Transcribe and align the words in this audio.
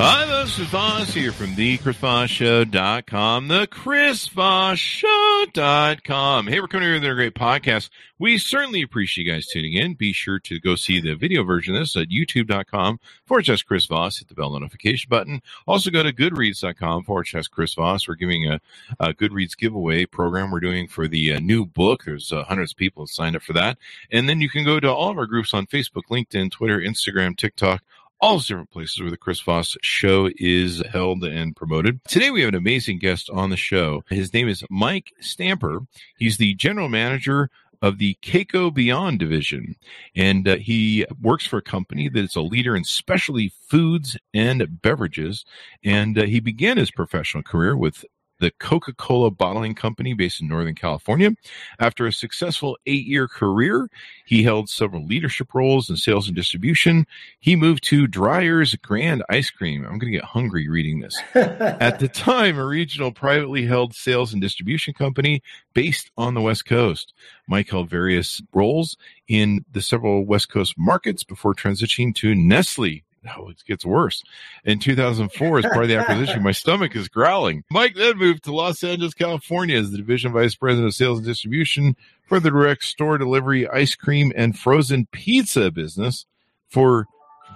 Hi, 0.00 0.26
this 0.26 0.60
is 0.60 0.68
Voss 0.68 1.12
here 1.12 1.32
from 1.32 1.56
the 1.56 1.76
ChrisVossShow.com, 1.78 3.48
the 3.48 3.66
ChrisVossShow.com. 3.66 6.46
Hey, 6.46 6.60
we're 6.60 6.68
coming 6.68 6.86
here 6.86 6.94
with 6.94 7.02
another 7.02 7.16
great 7.16 7.34
podcast. 7.34 7.90
We 8.16 8.38
certainly 8.38 8.82
appreciate 8.82 9.26
you 9.26 9.32
guys 9.32 9.48
tuning 9.48 9.72
in. 9.72 9.94
Be 9.94 10.12
sure 10.12 10.38
to 10.38 10.60
go 10.60 10.76
see 10.76 11.00
the 11.00 11.16
video 11.16 11.42
version 11.42 11.74
of 11.74 11.80
this 11.80 11.96
at 11.96 12.10
youtube.com 12.10 13.00
forward 13.26 13.46
slash 13.46 13.64
Chris 13.64 13.86
Voss. 13.86 14.20
Hit 14.20 14.28
the 14.28 14.36
bell 14.36 14.50
notification 14.50 15.08
button. 15.08 15.42
Also 15.66 15.90
go 15.90 16.04
to 16.04 16.12
goodreads.com 16.12 17.02
forward 17.02 17.26
slash 17.26 17.48
Chris 17.48 17.74
Voss. 17.74 18.06
We're 18.06 18.14
giving 18.14 18.46
a, 18.46 18.60
a 19.00 19.12
Goodreads 19.12 19.56
giveaway 19.56 20.06
program 20.06 20.52
we're 20.52 20.60
doing 20.60 20.86
for 20.86 21.08
the 21.08 21.34
uh, 21.34 21.40
new 21.40 21.66
book. 21.66 22.04
There's 22.04 22.32
uh, 22.32 22.44
hundreds 22.44 22.70
of 22.70 22.76
people 22.76 23.08
signed 23.08 23.34
up 23.34 23.42
for 23.42 23.54
that. 23.54 23.78
And 24.12 24.28
then 24.28 24.40
you 24.40 24.48
can 24.48 24.64
go 24.64 24.78
to 24.78 24.94
all 24.94 25.10
of 25.10 25.18
our 25.18 25.26
groups 25.26 25.54
on 25.54 25.66
Facebook, 25.66 26.04
LinkedIn, 26.08 26.52
Twitter, 26.52 26.78
Instagram, 26.78 27.36
TikTok, 27.36 27.82
all 28.20 28.32
those 28.32 28.46
different 28.46 28.70
places 28.70 29.00
where 29.00 29.10
the 29.10 29.16
Chris 29.16 29.40
Voss 29.40 29.76
show 29.82 30.30
is 30.36 30.82
held 30.90 31.22
and 31.24 31.54
promoted. 31.54 32.04
Today 32.04 32.30
we 32.30 32.40
have 32.40 32.48
an 32.48 32.54
amazing 32.54 32.98
guest 32.98 33.30
on 33.30 33.50
the 33.50 33.56
show. 33.56 34.02
His 34.08 34.32
name 34.32 34.48
is 34.48 34.64
Mike 34.70 35.12
Stamper. 35.20 35.80
He's 36.18 36.36
the 36.36 36.54
general 36.54 36.88
manager 36.88 37.50
of 37.80 37.98
the 37.98 38.16
Kayco 38.22 38.74
Beyond 38.74 39.20
division. 39.20 39.76
And 40.16 40.48
uh, 40.48 40.56
he 40.56 41.06
works 41.20 41.46
for 41.46 41.58
a 41.58 41.62
company 41.62 42.08
that 42.08 42.24
is 42.24 42.34
a 42.34 42.40
leader 42.40 42.76
in 42.76 42.84
specialty 42.84 43.52
foods 43.68 44.16
and 44.34 44.82
beverages. 44.82 45.44
And 45.84 46.18
uh, 46.18 46.24
he 46.24 46.40
began 46.40 46.76
his 46.76 46.90
professional 46.90 47.44
career 47.44 47.76
with 47.76 48.04
the 48.40 48.50
Coca 48.52 48.92
Cola 48.92 49.30
Bottling 49.30 49.74
Company 49.74 50.14
based 50.14 50.40
in 50.40 50.48
Northern 50.48 50.74
California. 50.74 51.30
After 51.78 52.06
a 52.06 52.12
successful 52.12 52.78
eight 52.86 53.06
year 53.06 53.28
career, 53.28 53.88
he 54.24 54.42
held 54.42 54.68
several 54.68 55.04
leadership 55.04 55.54
roles 55.54 55.90
in 55.90 55.96
sales 55.96 56.26
and 56.26 56.36
distribution. 56.36 57.06
He 57.40 57.56
moved 57.56 57.84
to 57.84 58.06
Dreyer's 58.06 58.74
Grand 58.76 59.22
Ice 59.28 59.50
Cream. 59.50 59.82
I'm 59.82 59.98
going 59.98 60.12
to 60.12 60.18
get 60.18 60.24
hungry 60.24 60.68
reading 60.68 61.00
this. 61.00 61.20
At 61.34 61.98
the 61.98 62.08
time, 62.08 62.58
a 62.58 62.64
regional 62.64 63.12
privately 63.12 63.66
held 63.66 63.94
sales 63.94 64.32
and 64.32 64.42
distribution 64.42 64.94
company 64.94 65.42
based 65.74 66.10
on 66.16 66.34
the 66.34 66.40
West 66.40 66.66
Coast. 66.66 67.14
Mike 67.46 67.70
held 67.70 67.88
various 67.88 68.42
roles 68.52 68.96
in 69.26 69.64
the 69.72 69.82
several 69.82 70.24
West 70.24 70.48
Coast 70.48 70.74
markets 70.76 71.24
before 71.24 71.54
transitioning 71.54 72.14
to 72.16 72.34
Nestle 72.34 73.02
oh, 73.36 73.48
it 73.48 73.62
gets 73.66 73.84
worse. 73.84 74.22
In 74.64 74.78
2004, 74.78 75.58
as 75.58 75.64
part 75.66 75.84
of 75.84 75.88
the 75.88 75.96
acquisition, 75.96 76.42
my 76.42 76.52
stomach 76.52 76.94
is 76.96 77.08
growling. 77.08 77.64
Mike 77.70 77.94
then 77.94 78.18
moved 78.18 78.44
to 78.44 78.54
Los 78.54 78.82
Angeles, 78.82 79.14
California 79.14 79.78
as 79.78 79.90
the 79.90 79.98
division 79.98 80.32
vice 80.32 80.54
president 80.54 80.86
of 80.86 80.94
sales 80.94 81.18
and 81.18 81.26
distribution 81.26 81.96
for 82.26 82.40
the 82.40 82.50
direct 82.50 82.84
store 82.84 83.18
delivery, 83.18 83.68
ice 83.68 83.94
cream, 83.94 84.32
and 84.36 84.58
frozen 84.58 85.06
pizza 85.12 85.70
business 85.70 86.26
for 86.68 87.06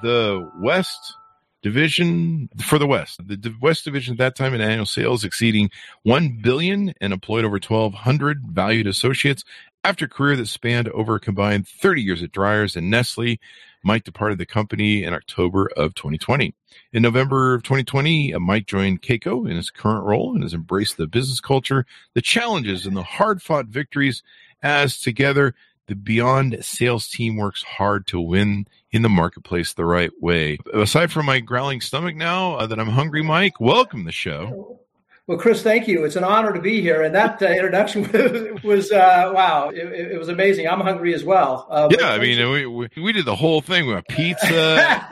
the 0.02 0.50
West 0.60 1.16
division 1.62 2.48
for 2.58 2.78
the 2.78 2.86
West. 2.86 3.20
The 3.26 3.54
West 3.60 3.84
division 3.84 4.14
at 4.14 4.18
that 4.18 4.36
time 4.36 4.52
in 4.54 4.60
annual 4.60 4.86
sales 4.86 5.24
exceeding 5.24 5.70
1 6.02 6.40
billion 6.42 6.92
and 7.00 7.12
employed 7.12 7.44
over 7.44 7.54
1200 7.54 8.42
valued 8.48 8.86
associates 8.86 9.44
after 9.84 10.04
a 10.04 10.08
career 10.08 10.36
that 10.36 10.48
spanned 10.48 10.88
over 10.88 11.14
a 11.14 11.20
combined 11.20 11.66
30 11.68 12.02
years 12.02 12.22
at 12.22 12.32
Dreyer's 12.32 12.76
and 12.76 12.90
Nestle. 12.90 13.38
Mike 13.82 14.04
departed 14.04 14.38
the 14.38 14.46
company 14.46 15.02
in 15.02 15.12
October 15.12 15.70
of 15.76 15.94
2020. 15.94 16.54
In 16.92 17.02
November 17.02 17.54
of 17.54 17.62
2020, 17.62 18.34
uh, 18.34 18.38
Mike 18.38 18.66
joined 18.66 19.02
Kayco 19.02 19.48
in 19.48 19.56
his 19.56 19.70
current 19.70 20.04
role 20.04 20.34
and 20.34 20.42
has 20.42 20.54
embraced 20.54 20.96
the 20.96 21.06
business 21.06 21.40
culture, 21.40 21.86
the 22.14 22.22
challenges, 22.22 22.86
and 22.86 22.96
the 22.96 23.02
hard 23.02 23.42
fought 23.42 23.66
victories 23.66 24.22
as 24.62 24.98
together 24.98 25.54
the 25.88 25.96
Beyond 25.96 26.64
sales 26.64 27.08
team 27.08 27.36
works 27.36 27.64
hard 27.64 28.06
to 28.06 28.20
win 28.20 28.66
in 28.92 29.02
the 29.02 29.08
marketplace 29.08 29.72
the 29.72 29.84
right 29.84 30.12
way. 30.20 30.58
Aside 30.72 31.10
from 31.10 31.26
my 31.26 31.40
growling 31.40 31.80
stomach 31.80 32.14
now 32.14 32.54
uh, 32.54 32.66
that 32.66 32.78
I'm 32.78 32.88
hungry, 32.88 33.22
Mike, 33.22 33.60
welcome 33.60 34.04
the 34.04 34.12
show. 34.12 34.81
Well, 35.28 35.38
Chris, 35.38 35.62
thank 35.62 35.86
you. 35.86 36.04
It's 36.04 36.16
an 36.16 36.24
honor 36.24 36.52
to 36.52 36.60
be 36.60 36.80
here. 36.80 37.02
And 37.02 37.14
that 37.14 37.40
uh, 37.40 37.46
introduction 37.46 38.02
was, 38.64 38.90
uh, 38.90 39.30
wow, 39.32 39.68
it, 39.68 40.12
it, 40.12 40.18
was 40.18 40.28
amazing. 40.28 40.66
I'm 40.66 40.80
hungry 40.80 41.14
as 41.14 41.22
well. 41.22 41.68
Uh, 41.70 41.88
yeah, 41.96 42.08
I 42.08 42.18
mean, 42.18 42.50
we, 42.50 42.66
we, 42.66 42.88
we, 42.96 43.12
did 43.12 43.24
the 43.24 43.36
whole 43.36 43.60
thing 43.60 43.86
with 43.86 44.04
pizza, 44.08 45.06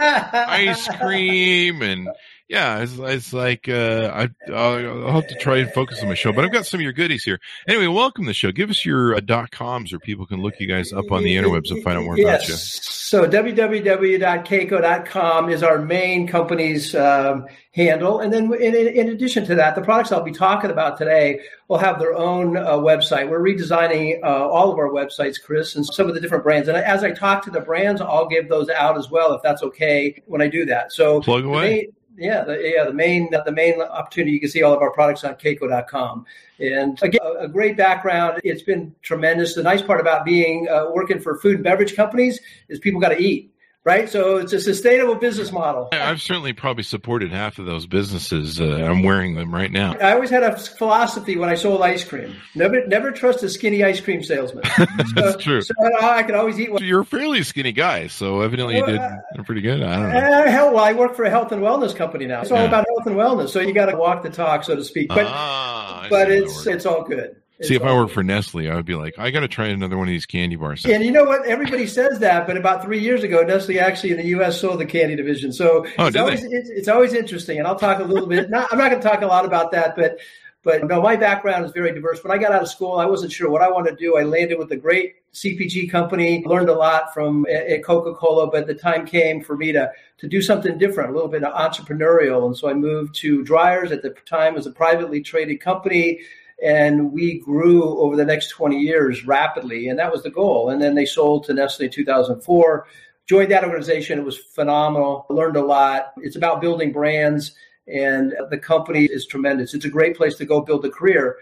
ice 0.48 0.88
cream, 0.98 1.82
and 1.82 2.08
yeah, 2.50 2.80
it's, 2.80 2.98
it's 2.98 3.32
like 3.32 3.68
uh, 3.68 4.10
I, 4.12 4.28
I'll, 4.52 5.06
I'll, 5.06 5.12
have 5.12 5.28
to 5.28 5.36
try 5.36 5.58
and 5.58 5.72
focus 5.72 6.02
on 6.02 6.08
my 6.08 6.14
show, 6.14 6.32
but 6.32 6.44
I've 6.44 6.50
got 6.50 6.66
some 6.66 6.80
of 6.80 6.82
your 6.82 6.92
goodies 6.92 7.22
here. 7.22 7.38
Anyway, 7.68 7.86
welcome 7.86 8.24
to 8.24 8.28
the 8.28 8.34
show. 8.34 8.50
Give 8.50 8.70
us 8.70 8.84
your 8.84 9.14
uh, 9.14 9.20
dot 9.20 9.52
coms 9.52 9.92
where 9.92 10.00
people 10.00 10.26
can 10.26 10.42
look 10.42 10.58
you 10.58 10.66
guys 10.66 10.92
up 10.92 11.12
on 11.12 11.22
the 11.22 11.36
interwebs 11.36 11.70
and 11.70 11.80
find 11.84 11.98
out 11.98 12.02
more 12.02 12.18
yes. 12.18 12.26
about 12.26 12.48
you. 12.48 12.54
So 12.56 13.28
www.kayco.com 13.28 15.48
is 15.48 15.62
our 15.62 15.78
main 15.78 16.26
company's 16.26 16.92
um, 16.92 17.46
handle, 17.70 18.18
and 18.18 18.32
then 18.32 18.52
in, 18.52 18.74
in, 18.74 19.10
addition 19.10 19.46
to 19.46 19.54
that, 19.54 19.76
the 19.76 19.82
products 19.82 20.10
I'll 20.10 20.24
be 20.24 20.32
talking 20.32 20.72
about 20.72 20.98
today 20.98 21.42
will 21.68 21.78
have 21.78 22.00
their 22.00 22.16
own 22.16 22.56
uh, 22.56 22.72
website. 22.72 23.30
We're 23.30 23.38
redesigning 23.38 24.24
uh, 24.24 24.48
all 24.48 24.72
of 24.72 24.78
our 24.78 24.88
websites, 24.88 25.40
Chris, 25.40 25.76
and 25.76 25.86
some 25.86 26.08
of 26.08 26.16
the 26.16 26.20
different 26.20 26.42
brands. 26.42 26.66
And 26.66 26.76
as 26.76 27.04
I 27.04 27.12
talk 27.12 27.44
to 27.44 27.50
the 27.52 27.60
brands, 27.60 28.00
I'll 28.00 28.26
give 28.26 28.48
those 28.48 28.68
out 28.70 28.98
as 28.98 29.08
well 29.08 29.34
if 29.34 29.42
that's 29.42 29.62
okay 29.62 30.20
when 30.26 30.42
I 30.42 30.48
do 30.48 30.64
that. 30.64 30.90
So 30.90 31.20
plug 31.20 31.44
away 31.44 31.90
yeah, 32.20 32.44
the, 32.44 32.60
yeah. 32.62 32.84
The 32.84 32.92
main 32.92 33.30
the 33.30 33.52
main 33.52 33.80
opportunity 33.80 34.32
you 34.32 34.40
can 34.40 34.50
see 34.50 34.62
all 34.62 34.74
of 34.74 34.82
our 34.82 34.90
products 34.92 35.24
on 35.24 35.34
Kayco.com, 35.34 36.26
and 36.58 37.02
again, 37.02 37.20
a, 37.24 37.44
a 37.44 37.48
great 37.48 37.76
background. 37.76 38.40
It's 38.44 38.62
been 38.62 38.94
tremendous. 39.02 39.54
The 39.54 39.62
nice 39.62 39.82
part 39.82 40.00
about 40.00 40.24
being 40.24 40.68
uh, 40.68 40.90
working 40.90 41.18
for 41.18 41.38
food 41.38 41.56
and 41.56 41.64
beverage 41.64 41.96
companies 41.96 42.38
is 42.68 42.78
people 42.78 43.00
got 43.00 43.08
to 43.08 43.18
eat 43.18 43.52
right? 43.84 44.08
So 44.08 44.36
it's 44.36 44.52
a 44.52 44.60
sustainable 44.60 45.14
business 45.14 45.52
model. 45.52 45.88
I've 45.92 46.20
certainly 46.20 46.52
probably 46.52 46.82
supported 46.82 47.32
half 47.32 47.58
of 47.58 47.66
those 47.66 47.86
businesses. 47.86 48.60
Uh, 48.60 48.64
I'm 48.64 49.02
wearing 49.02 49.34
them 49.34 49.54
right 49.54 49.70
now. 49.70 49.94
I 49.94 50.12
always 50.12 50.30
had 50.30 50.42
a 50.42 50.56
philosophy 50.56 51.36
when 51.36 51.48
I 51.48 51.54
sold 51.54 51.82
ice 51.82 52.04
cream: 52.04 52.36
never, 52.54 52.86
never 52.86 53.10
trust 53.10 53.42
a 53.42 53.48
skinny 53.48 53.82
ice 53.82 54.00
cream 54.00 54.22
salesman. 54.22 54.64
That's 55.14 55.32
so, 55.32 55.36
true. 55.38 55.62
So 55.62 55.74
I 56.00 56.22
could 56.22 56.34
always 56.34 56.58
eat. 56.58 56.72
One. 56.72 56.82
You're 56.82 57.00
a 57.00 57.06
fairly 57.06 57.42
skinny 57.42 57.72
guy, 57.72 58.08
so 58.08 58.40
evidently 58.42 58.80
well, 58.80 58.90
you 58.90 58.98
did 58.98 59.00
uh, 59.00 59.42
pretty 59.44 59.62
good. 59.62 59.82
I 59.82 59.96
don't 59.96 60.12
know. 60.12 60.18
Uh, 60.18 60.50
hell, 60.50 60.74
well, 60.74 60.84
I 60.84 60.92
work 60.92 61.16
for 61.16 61.24
a 61.24 61.30
health 61.30 61.52
and 61.52 61.62
wellness 61.62 61.94
company 61.94 62.26
now. 62.26 62.42
It's 62.42 62.50
all 62.50 62.58
yeah. 62.58 62.68
about 62.68 62.86
health 62.86 63.06
and 63.06 63.16
wellness. 63.16 63.50
So 63.50 63.60
you 63.60 63.72
got 63.72 63.86
to 63.86 63.96
walk 63.96 64.22
the 64.22 64.30
talk, 64.30 64.64
so 64.64 64.76
to 64.76 64.84
speak. 64.84 65.08
But 65.08 65.26
ah, 65.26 66.06
but 66.10 66.30
it's 66.30 66.66
it's 66.66 66.86
all 66.86 67.04
good. 67.04 67.39
See, 67.62 67.74
if 67.74 67.82
I 67.82 67.92
worked 67.92 68.12
for 68.12 68.22
Nestle, 68.22 68.70
I 68.70 68.74
would 68.74 68.86
be 68.86 68.94
like, 68.94 69.18
I 69.18 69.30
got 69.30 69.40
to 69.40 69.48
try 69.48 69.66
another 69.66 69.98
one 69.98 70.08
of 70.08 70.12
these 70.12 70.26
candy 70.26 70.56
bars. 70.56 70.84
And 70.86 71.04
you 71.04 71.10
know 71.10 71.24
what? 71.24 71.44
Everybody 71.46 71.86
says 71.86 72.18
that, 72.20 72.46
but 72.46 72.56
about 72.56 72.82
three 72.82 73.00
years 73.00 73.22
ago, 73.22 73.42
Nestle 73.42 73.78
actually 73.78 74.12
in 74.12 74.16
the 74.16 74.26
U.S. 74.26 74.60
sold 74.60 74.80
the 74.80 74.86
candy 74.86 75.14
division. 75.14 75.52
So 75.52 75.86
oh, 75.98 76.06
it's, 76.06 76.16
always, 76.16 76.42
it's, 76.42 76.70
it's, 76.70 76.88
always 76.88 77.12
interesting. 77.12 77.58
And 77.58 77.66
I'll 77.66 77.78
talk 77.78 78.00
a 78.00 78.04
little 78.04 78.26
bit. 78.26 78.48
Not, 78.48 78.72
I'm 78.72 78.78
not 78.78 78.90
going 78.90 79.02
to 79.02 79.08
talk 79.08 79.20
a 79.22 79.26
lot 79.26 79.44
about 79.44 79.72
that, 79.72 79.94
but 79.94 80.18
but 80.62 80.86
no, 80.86 81.00
my 81.00 81.16
background 81.16 81.64
is 81.64 81.72
very 81.72 81.92
diverse. 81.94 82.22
When 82.22 82.32
I 82.32 82.36
got 82.36 82.52
out 82.52 82.60
of 82.60 82.68
school, 82.68 82.98
I 82.98 83.06
wasn't 83.06 83.32
sure 83.32 83.48
what 83.48 83.62
I 83.62 83.70
wanted 83.70 83.92
to 83.92 83.96
do. 83.96 84.18
I 84.18 84.24
landed 84.24 84.58
with 84.58 84.70
a 84.72 84.76
great 84.76 85.14
CPG 85.32 85.90
company, 85.90 86.44
learned 86.44 86.68
a 86.68 86.74
lot 86.74 87.14
from 87.14 87.46
at 87.46 87.82
Coca-Cola, 87.82 88.50
but 88.50 88.66
the 88.66 88.74
time 88.74 89.06
came 89.06 89.42
for 89.42 89.56
me 89.56 89.72
to 89.72 89.90
to 90.18 90.28
do 90.28 90.42
something 90.42 90.76
different, 90.76 91.10
a 91.10 91.14
little 91.14 91.30
bit 91.30 91.42
entrepreneurial. 91.42 92.44
And 92.44 92.54
so 92.54 92.68
I 92.68 92.74
moved 92.74 93.14
to 93.16 93.42
Dreyer's 93.42 93.90
at 93.90 94.02
the 94.02 94.10
time 94.26 94.56
as 94.56 94.66
a 94.66 94.70
privately 94.70 95.22
traded 95.22 95.60
company 95.60 96.20
and 96.62 97.12
we 97.12 97.40
grew 97.40 97.98
over 97.98 98.16
the 98.16 98.24
next 98.24 98.48
20 98.48 98.78
years 98.78 99.26
rapidly 99.26 99.88
and 99.88 99.98
that 99.98 100.12
was 100.12 100.22
the 100.22 100.30
goal. 100.30 100.70
And 100.70 100.80
then 100.80 100.94
they 100.94 101.06
sold 101.06 101.44
to 101.44 101.54
nestle 101.54 101.86
in 101.86 101.90
2004 101.90 102.86
joined 103.26 103.50
that 103.50 103.64
organization. 103.64 104.18
It 104.18 104.24
was 104.24 104.38
phenomenal. 104.38 105.24
Learned 105.30 105.56
a 105.56 105.64
lot. 105.64 106.12
It's 106.18 106.36
about 106.36 106.60
building 106.60 106.92
brands 106.92 107.54
and 107.86 108.34
the 108.50 108.58
company 108.58 109.04
is 109.04 109.26
tremendous. 109.26 109.72
It's 109.72 109.84
a 109.84 109.90
great 109.90 110.16
place 110.16 110.36
to 110.36 110.44
go 110.44 110.60
build 110.60 110.84
a 110.84 110.90
career 110.90 111.38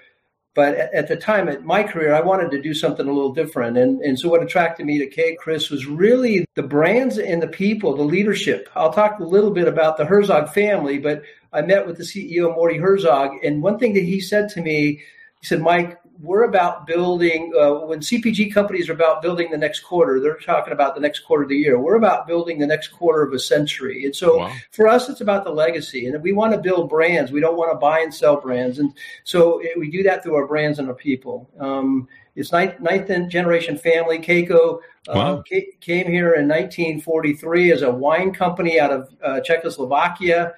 but 0.58 0.74
at, 0.74 1.06
the 1.06 1.14
time 1.14 1.48
at 1.48 1.64
my 1.64 1.84
career 1.84 2.12
i 2.12 2.20
wanted 2.20 2.50
to 2.50 2.60
do 2.60 2.74
something 2.74 3.06
a 3.06 3.12
little 3.12 3.32
different. 3.32 3.78
And, 3.78 4.00
and 4.02 4.18
so 4.18 4.28
what 4.28 4.42
attracted 4.42 4.86
me 4.86 4.98
to 4.98 5.06
k 5.06 5.36
chris 5.36 5.70
was 5.70 5.86
really 5.86 6.44
the 6.56 6.64
brands 6.64 7.16
and 7.16 7.40
the 7.40 7.46
people 7.46 7.94
the 7.94 8.02
leadership. 8.02 8.68
I'll 8.74 8.92
talk 8.92 9.20
a 9.20 9.24
little 9.24 9.52
bit 9.52 9.68
about 9.68 9.96
the 9.96 10.04
herzog 10.04 10.52
family 10.52 10.98
but 10.98 11.22
I 11.52 11.62
met 11.62 11.86
with 11.86 11.96
the 11.96 12.04
CEO, 12.04 12.56
Mordy 12.56 12.80
Herzog, 12.80 13.44
and 13.44 13.62
one 13.62 13.78
thing 13.78 13.94
that 13.94 14.04
he 14.04 14.20
said 14.20 14.48
to 14.50 14.60
me, 14.60 15.00
he 15.40 15.46
said, 15.46 15.60
Mike, 15.60 15.98
we're 16.20 16.44
about 16.44 16.86
building 16.86 17.52
uh, 17.56 17.86
when 17.86 18.00
CPG 18.00 18.52
companies 18.52 18.88
are 18.88 18.92
about 18.92 19.22
building 19.22 19.50
the 19.50 19.56
next 19.56 19.80
quarter, 19.80 20.20
they're 20.20 20.36
talking 20.38 20.72
about 20.72 20.94
the 20.94 21.00
next 21.00 21.20
quarter 21.20 21.44
of 21.44 21.48
the 21.48 21.56
year. 21.56 21.78
We're 21.78 21.96
about 21.96 22.26
building 22.26 22.58
the 22.58 22.66
next 22.66 22.88
quarter 22.88 23.22
of 23.22 23.32
a 23.32 23.38
century. 23.38 24.04
And 24.04 24.14
so 24.14 24.38
wow. 24.38 24.52
for 24.72 24.88
us, 24.88 25.08
it's 25.08 25.20
about 25.20 25.44
the 25.44 25.50
legacy. 25.50 26.06
And 26.06 26.20
we 26.20 26.32
want 26.32 26.52
to 26.52 26.58
build 26.58 26.88
brands. 26.88 27.30
We 27.30 27.40
don't 27.40 27.56
want 27.56 27.70
to 27.72 27.78
buy 27.78 28.00
and 28.00 28.12
sell 28.12 28.40
brands. 28.40 28.80
And 28.80 28.92
so 29.22 29.60
it, 29.60 29.78
we 29.78 29.90
do 29.90 30.02
that 30.04 30.22
through 30.24 30.34
our 30.34 30.46
brands 30.46 30.80
and 30.80 30.88
our 30.88 30.94
people. 30.94 31.48
Um, 31.60 32.08
it's 32.34 32.52
ninth, 32.52 32.80
ninth 32.80 33.08
generation 33.30 33.78
family. 33.78 34.18
Kayco 34.18 34.78
uh, 35.08 35.12
wow. 35.14 35.42
came 35.80 36.06
here 36.06 36.34
in 36.34 36.48
1943 36.48 37.72
as 37.72 37.82
a 37.82 37.90
wine 37.90 38.32
company 38.32 38.80
out 38.80 38.90
of 38.90 39.14
uh, 39.22 39.40
Czechoslovakia. 39.40 40.54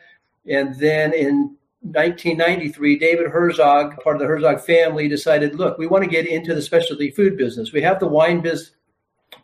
And 0.46 0.74
then 0.78 1.12
in 1.12 1.56
1993, 1.82 2.98
David 2.98 3.30
Herzog, 3.30 4.02
part 4.02 4.16
of 4.16 4.20
the 4.20 4.26
Herzog 4.26 4.60
family, 4.60 5.08
decided, 5.08 5.54
look, 5.54 5.78
we 5.78 5.86
want 5.86 6.04
to 6.04 6.10
get 6.10 6.26
into 6.26 6.54
the 6.54 6.62
specialty 6.62 7.10
food 7.10 7.36
business. 7.36 7.72
We 7.72 7.82
have 7.82 8.00
the 8.00 8.06
wine 8.06 8.40
biz- 8.40 8.72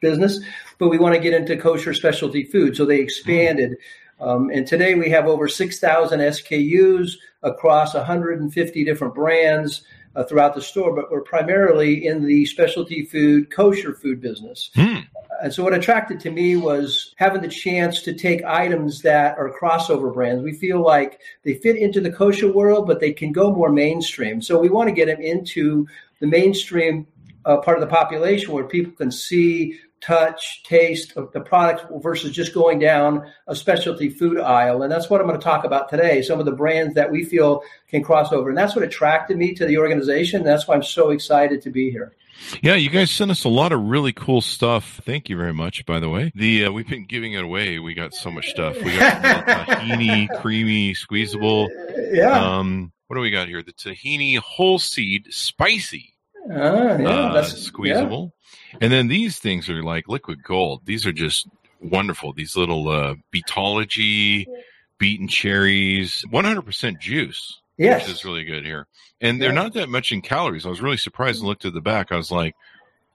business, 0.01 0.41
but 0.79 0.89
we 0.89 0.99
want 0.99 1.15
to 1.15 1.21
get 1.21 1.33
into 1.33 1.57
kosher 1.57 1.95
specialty 1.95 2.45
food. 2.45 2.77
So 2.77 2.85
they 2.85 3.01
expanded. 3.01 3.77
Um, 4.21 4.51
and 4.51 4.67
today 4.67 4.95
we 4.95 5.11
have 5.11 5.27
over 5.27 5.49
6,000 5.49 6.21
SKUs 6.21 7.13
across 7.43 7.95
150 7.95 8.85
different 8.85 9.15
brands 9.15 9.83
uh, 10.17 10.25
throughout 10.25 10.55
the 10.55 10.63
store, 10.63 10.95
but 10.95 11.11
we're 11.11 11.21
primarily 11.21 12.07
in 12.07 12.25
the 12.25 12.47
specialty 12.47 13.05
food, 13.05 13.51
kosher 13.51 13.95
food 13.95 14.21
business. 14.21 14.71
Mm. 14.75 15.07
And 15.43 15.53
so 15.53 15.63
what 15.63 15.75
attracted 15.75 16.19
to 16.21 16.31
me 16.31 16.57
was 16.57 17.15
having 17.17 17.43
the 17.43 17.49
chance 17.49 18.01
to 18.03 18.15
take 18.15 18.43
items 18.45 19.03
that 19.03 19.37
are 19.37 19.53
crossover 19.61 20.13
brands. 20.13 20.43
We 20.43 20.55
feel 20.55 20.83
like 20.83 21.21
they 21.45 21.55
fit 21.55 21.77
into 21.77 22.01
the 22.01 22.11
kosher 22.11 22.51
world, 22.51 22.87
but 22.87 23.01
they 23.01 23.13
can 23.13 23.33
go 23.33 23.53
more 23.53 23.71
mainstream. 23.71 24.41
So 24.41 24.59
we 24.59 24.71
want 24.71 24.89
to 24.89 24.95
get 24.95 25.07
them 25.07 25.21
into 25.21 25.87
the 26.21 26.27
mainstream 26.27 27.07
uh, 27.45 27.59
part 27.59 27.77
of 27.77 27.83
the 27.83 27.95
population 27.95 28.53
where 28.53 28.65
people 28.65 28.93
can 28.93 29.11
see 29.11 29.79
touch, 30.01 30.63
taste 30.65 31.17
of 31.17 31.33
the 31.33 31.41
product 31.41 31.87
versus 32.03 32.33
just 32.33 32.55
going 32.55 32.79
down 32.79 33.31
a 33.47 33.57
specialty 33.57 34.09
food 34.09 34.39
aisle. 34.39 34.83
And 34.83 34.93
that's 34.93 35.09
what 35.09 35.21
I'm 35.21 35.27
going 35.27 35.39
to 35.39 35.45
talk 35.45 35.65
about 35.65 35.89
today. 35.89 36.23
Some 36.23 36.39
of 36.39 36.47
the 36.47 36.53
brands 36.53 36.95
that 36.95 37.11
we 37.11 37.25
feel 37.25 37.63
can 37.89 38.03
cross 38.03 38.33
over. 38.33 38.49
And 38.49 38.59
that's 38.59 38.77
what 38.77 38.85
attracted 38.85 39.37
me 39.37 39.55
to 39.55 39.67
the 39.67 39.79
organization. 39.79 40.45
That's 40.45 40.69
why 40.69 40.75
I'm 40.75 40.83
so 40.83 41.11
excited 41.11 41.63
to 41.63 41.71
be 41.71 41.91
here. 41.91 42.15
Yeah, 42.63 42.75
you 42.75 42.91
guys 42.91 43.11
sent 43.11 43.31
us 43.31 43.45
a 43.45 43.49
lot 43.49 43.73
of 43.73 43.81
really 43.81 44.13
cool 44.13 44.41
stuff. 44.41 45.01
Thank 45.05 45.29
you 45.29 45.37
very 45.37 45.55
much, 45.55 45.87
by 45.87 46.01
the 46.01 46.11
way. 46.11 46.33
The 46.35 46.67
uh, 46.67 46.71
we've 46.71 46.87
been 46.87 47.07
giving 47.07 47.33
it 47.33 47.43
away. 47.43 47.79
We 47.79 47.95
got 47.95 48.15
so 48.15 48.31
much 48.31 48.51
stuff. 48.51 48.77
We 48.83 48.97
got 48.97 49.23
tahini 49.67 50.29
creamy 50.41 50.93
squeezable. 50.93 51.71
Yeah. 52.13 52.59
Um, 52.59 52.93
what 53.07 53.17
do 53.17 53.23
we 53.23 53.31
got 53.31 53.49
here? 53.49 53.63
The 53.63 53.73
tahini 53.73 54.37
whole 54.39 54.79
seed 54.79 55.29
spicy. 55.31 56.16
Ah, 56.51 56.97
yeah, 56.99 57.09
uh, 57.09 57.33
that's 57.33 57.57
squeezable. 57.59 58.33
Yeah. 58.73 58.79
And 58.83 58.93
then 58.93 59.09
these 59.09 59.39
things 59.39 59.69
are 59.69 59.83
like 59.83 60.09
liquid 60.09 60.43
gold. 60.43 60.83
These 60.85 61.07
are 61.07 61.13
just 61.13 61.49
wonderful. 61.81 62.33
These 62.33 62.57
little 62.57 62.89
uh, 62.89 63.15
beetology, 63.35 64.47
beaten 64.99 65.29
cherries, 65.29 66.25
100% 66.33 67.01
juice. 67.01 67.61
Yes. 67.79 68.07
Which 68.07 68.17
is 68.17 68.25
really 68.25 68.45
good 68.45 68.65
here. 68.65 68.87
And 69.21 69.41
they're 69.41 69.51
yeah. 69.51 69.63
not 69.63 69.75
that 69.75 69.89
much 69.89 70.13
in 70.13 70.23
calories. 70.23 70.67
I 70.67 70.71
was 70.71 70.81
really 70.81 70.97
surprised 70.97 71.41
and 71.41 71.49
looked 71.49 71.65
at 71.65 71.75
the 71.75 71.81
back. 71.81 72.13
I 72.13 72.17
was 72.17 72.31
like, 72.31 72.55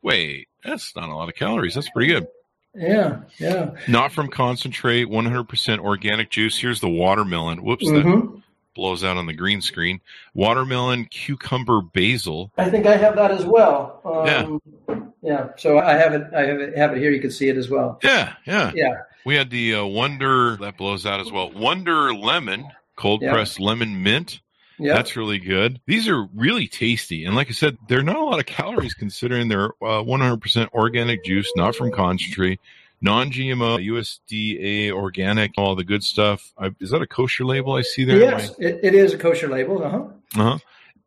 wait, 0.01 0.47
that's 0.63 0.95
not 0.95 1.09
a 1.09 1.15
lot 1.15 1.29
of 1.29 1.35
calories. 1.35 1.75
That's 1.75 1.89
pretty 1.89 2.13
good. 2.13 2.27
Yeah, 2.73 3.21
yeah. 3.37 3.71
Not 3.87 4.11
from 4.13 4.29
concentrate, 4.29 5.07
100% 5.07 5.79
organic 5.79 6.29
juice. 6.29 6.57
Here's 6.57 6.79
the 6.79 6.89
watermelon. 6.89 7.63
Whoops, 7.63 7.85
mm-hmm. 7.85 8.37
Blows 8.73 9.03
out 9.03 9.17
on 9.17 9.25
the 9.25 9.33
green 9.33 9.61
screen. 9.61 10.01
Watermelon, 10.33 11.05
cucumber, 11.05 11.81
basil. 11.81 12.51
I 12.57 12.69
think 12.69 12.85
I 12.85 12.97
have 12.97 13.15
that 13.15 13.31
as 13.31 13.45
well. 13.45 14.01
Um, 14.05 14.61
yeah. 14.87 14.99
Yeah. 15.21 15.47
So 15.57 15.79
I 15.79 15.93
have 15.93 16.13
it. 16.13 16.23
I 16.35 16.41
have 16.41 16.59
it, 16.59 16.77
have 16.77 16.93
it 16.93 16.99
here. 16.99 17.11
You 17.11 17.21
can 17.21 17.31
see 17.31 17.47
it 17.49 17.57
as 17.57 17.69
well. 17.69 17.99
Yeah. 18.03 18.33
Yeah. 18.45 18.71
Yeah. 18.73 18.93
We 19.25 19.35
had 19.35 19.49
the 19.49 19.75
uh, 19.75 19.85
Wonder 19.85 20.57
that 20.57 20.77
blows 20.77 21.05
out 21.05 21.19
as 21.19 21.31
well. 21.31 21.51
Wonder 21.51 22.13
lemon, 22.13 22.67
cold 22.95 23.21
pressed 23.21 23.59
lemon 23.59 24.01
mint. 24.01 24.41
Yeah. 24.79 24.95
That's 24.95 25.15
really 25.15 25.37
good. 25.37 25.79
These 25.85 26.07
are 26.07 26.27
really 26.33 26.67
tasty. 26.67 27.25
And 27.25 27.35
like 27.35 27.49
I 27.49 27.51
said, 27.51 27.77
they're 27.87 28.01
not 28.01 28.15
a 28.15 28.23
lot 28.23 28.39
of 28.39 28.47
calories 28.47 28.95
considering 28.95 29.47
they're 29.47 29.73
uh, 29.79 30.01
100% 30.01 30.69
organic 30.73 31.23
juice, 31.23 31.51
not 31.55 31.75
from 31.75 31.91
concentrate, 31.91 32.59
non 33.01 33.31
GMO, 33.31 33.83
USDA 33.85 34.91
organic, 34.91 35.53
all 35.57 35.75
the 35.75 35.83
good 35.83 36.03
stuff. 36.03 36.53
I, 36.57 36.71
is 36.79 36.91
that 36.91 37.01
a 37.01 37.07
kosher 37.07 37.45
label 37.45 37.73
I 37.73 37.81
see 37.81 38.05
there? 38.05 38.19
Yes, 38.19 38.53
it, 38.59 38.79
it 38.83 38.95
is 38.95 39.13
a 39.13 39.17
kosher 39.17 39.47
label. 39.47 39.83
Uh 39.83 39.89
huh. 39.89 40.03
Uh 40.35 40.43
huh. 40.43 40.57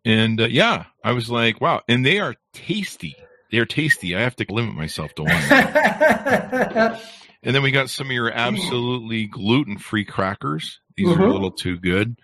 And 0.04 0.40
uh, 0.40 0.46
yeah, 0.46 0.84
I 1.02 1.12
was 1.12 1.30
like, 1.30 1.60
wow. 1.60 1.82
And 1.88 2.04
they 2.04 2.20
are 2.20 2.34
tasty. 2.52 3.16
They're 3.50 3.66
tasty. 3.66 4.16
I 4.16 4.20
have 4.20 4.36
to 4.36 4.46
limit 4.48 4.74
myself 4.74 5.14
to 5.14 5.22
one. 5.22 5.32
and 7.42 7.54
then 7.54 7.62
we 7.62 7.70
got 7.70 7.88
some 7.88 8.08
of 8.08 8.12
your 8.12 8.30
absolutely 8.30 9.26
gluten 9.26 9.78
free 9.78 10.04
crackers. 10.04 10.80
These 10.96 11.08
mm-hmm. 11.08 11.22
are 11.22 11.26
a 11.26 11.32
little 11.32 11.52
too 11.52 11.78
good. 11.78 12.16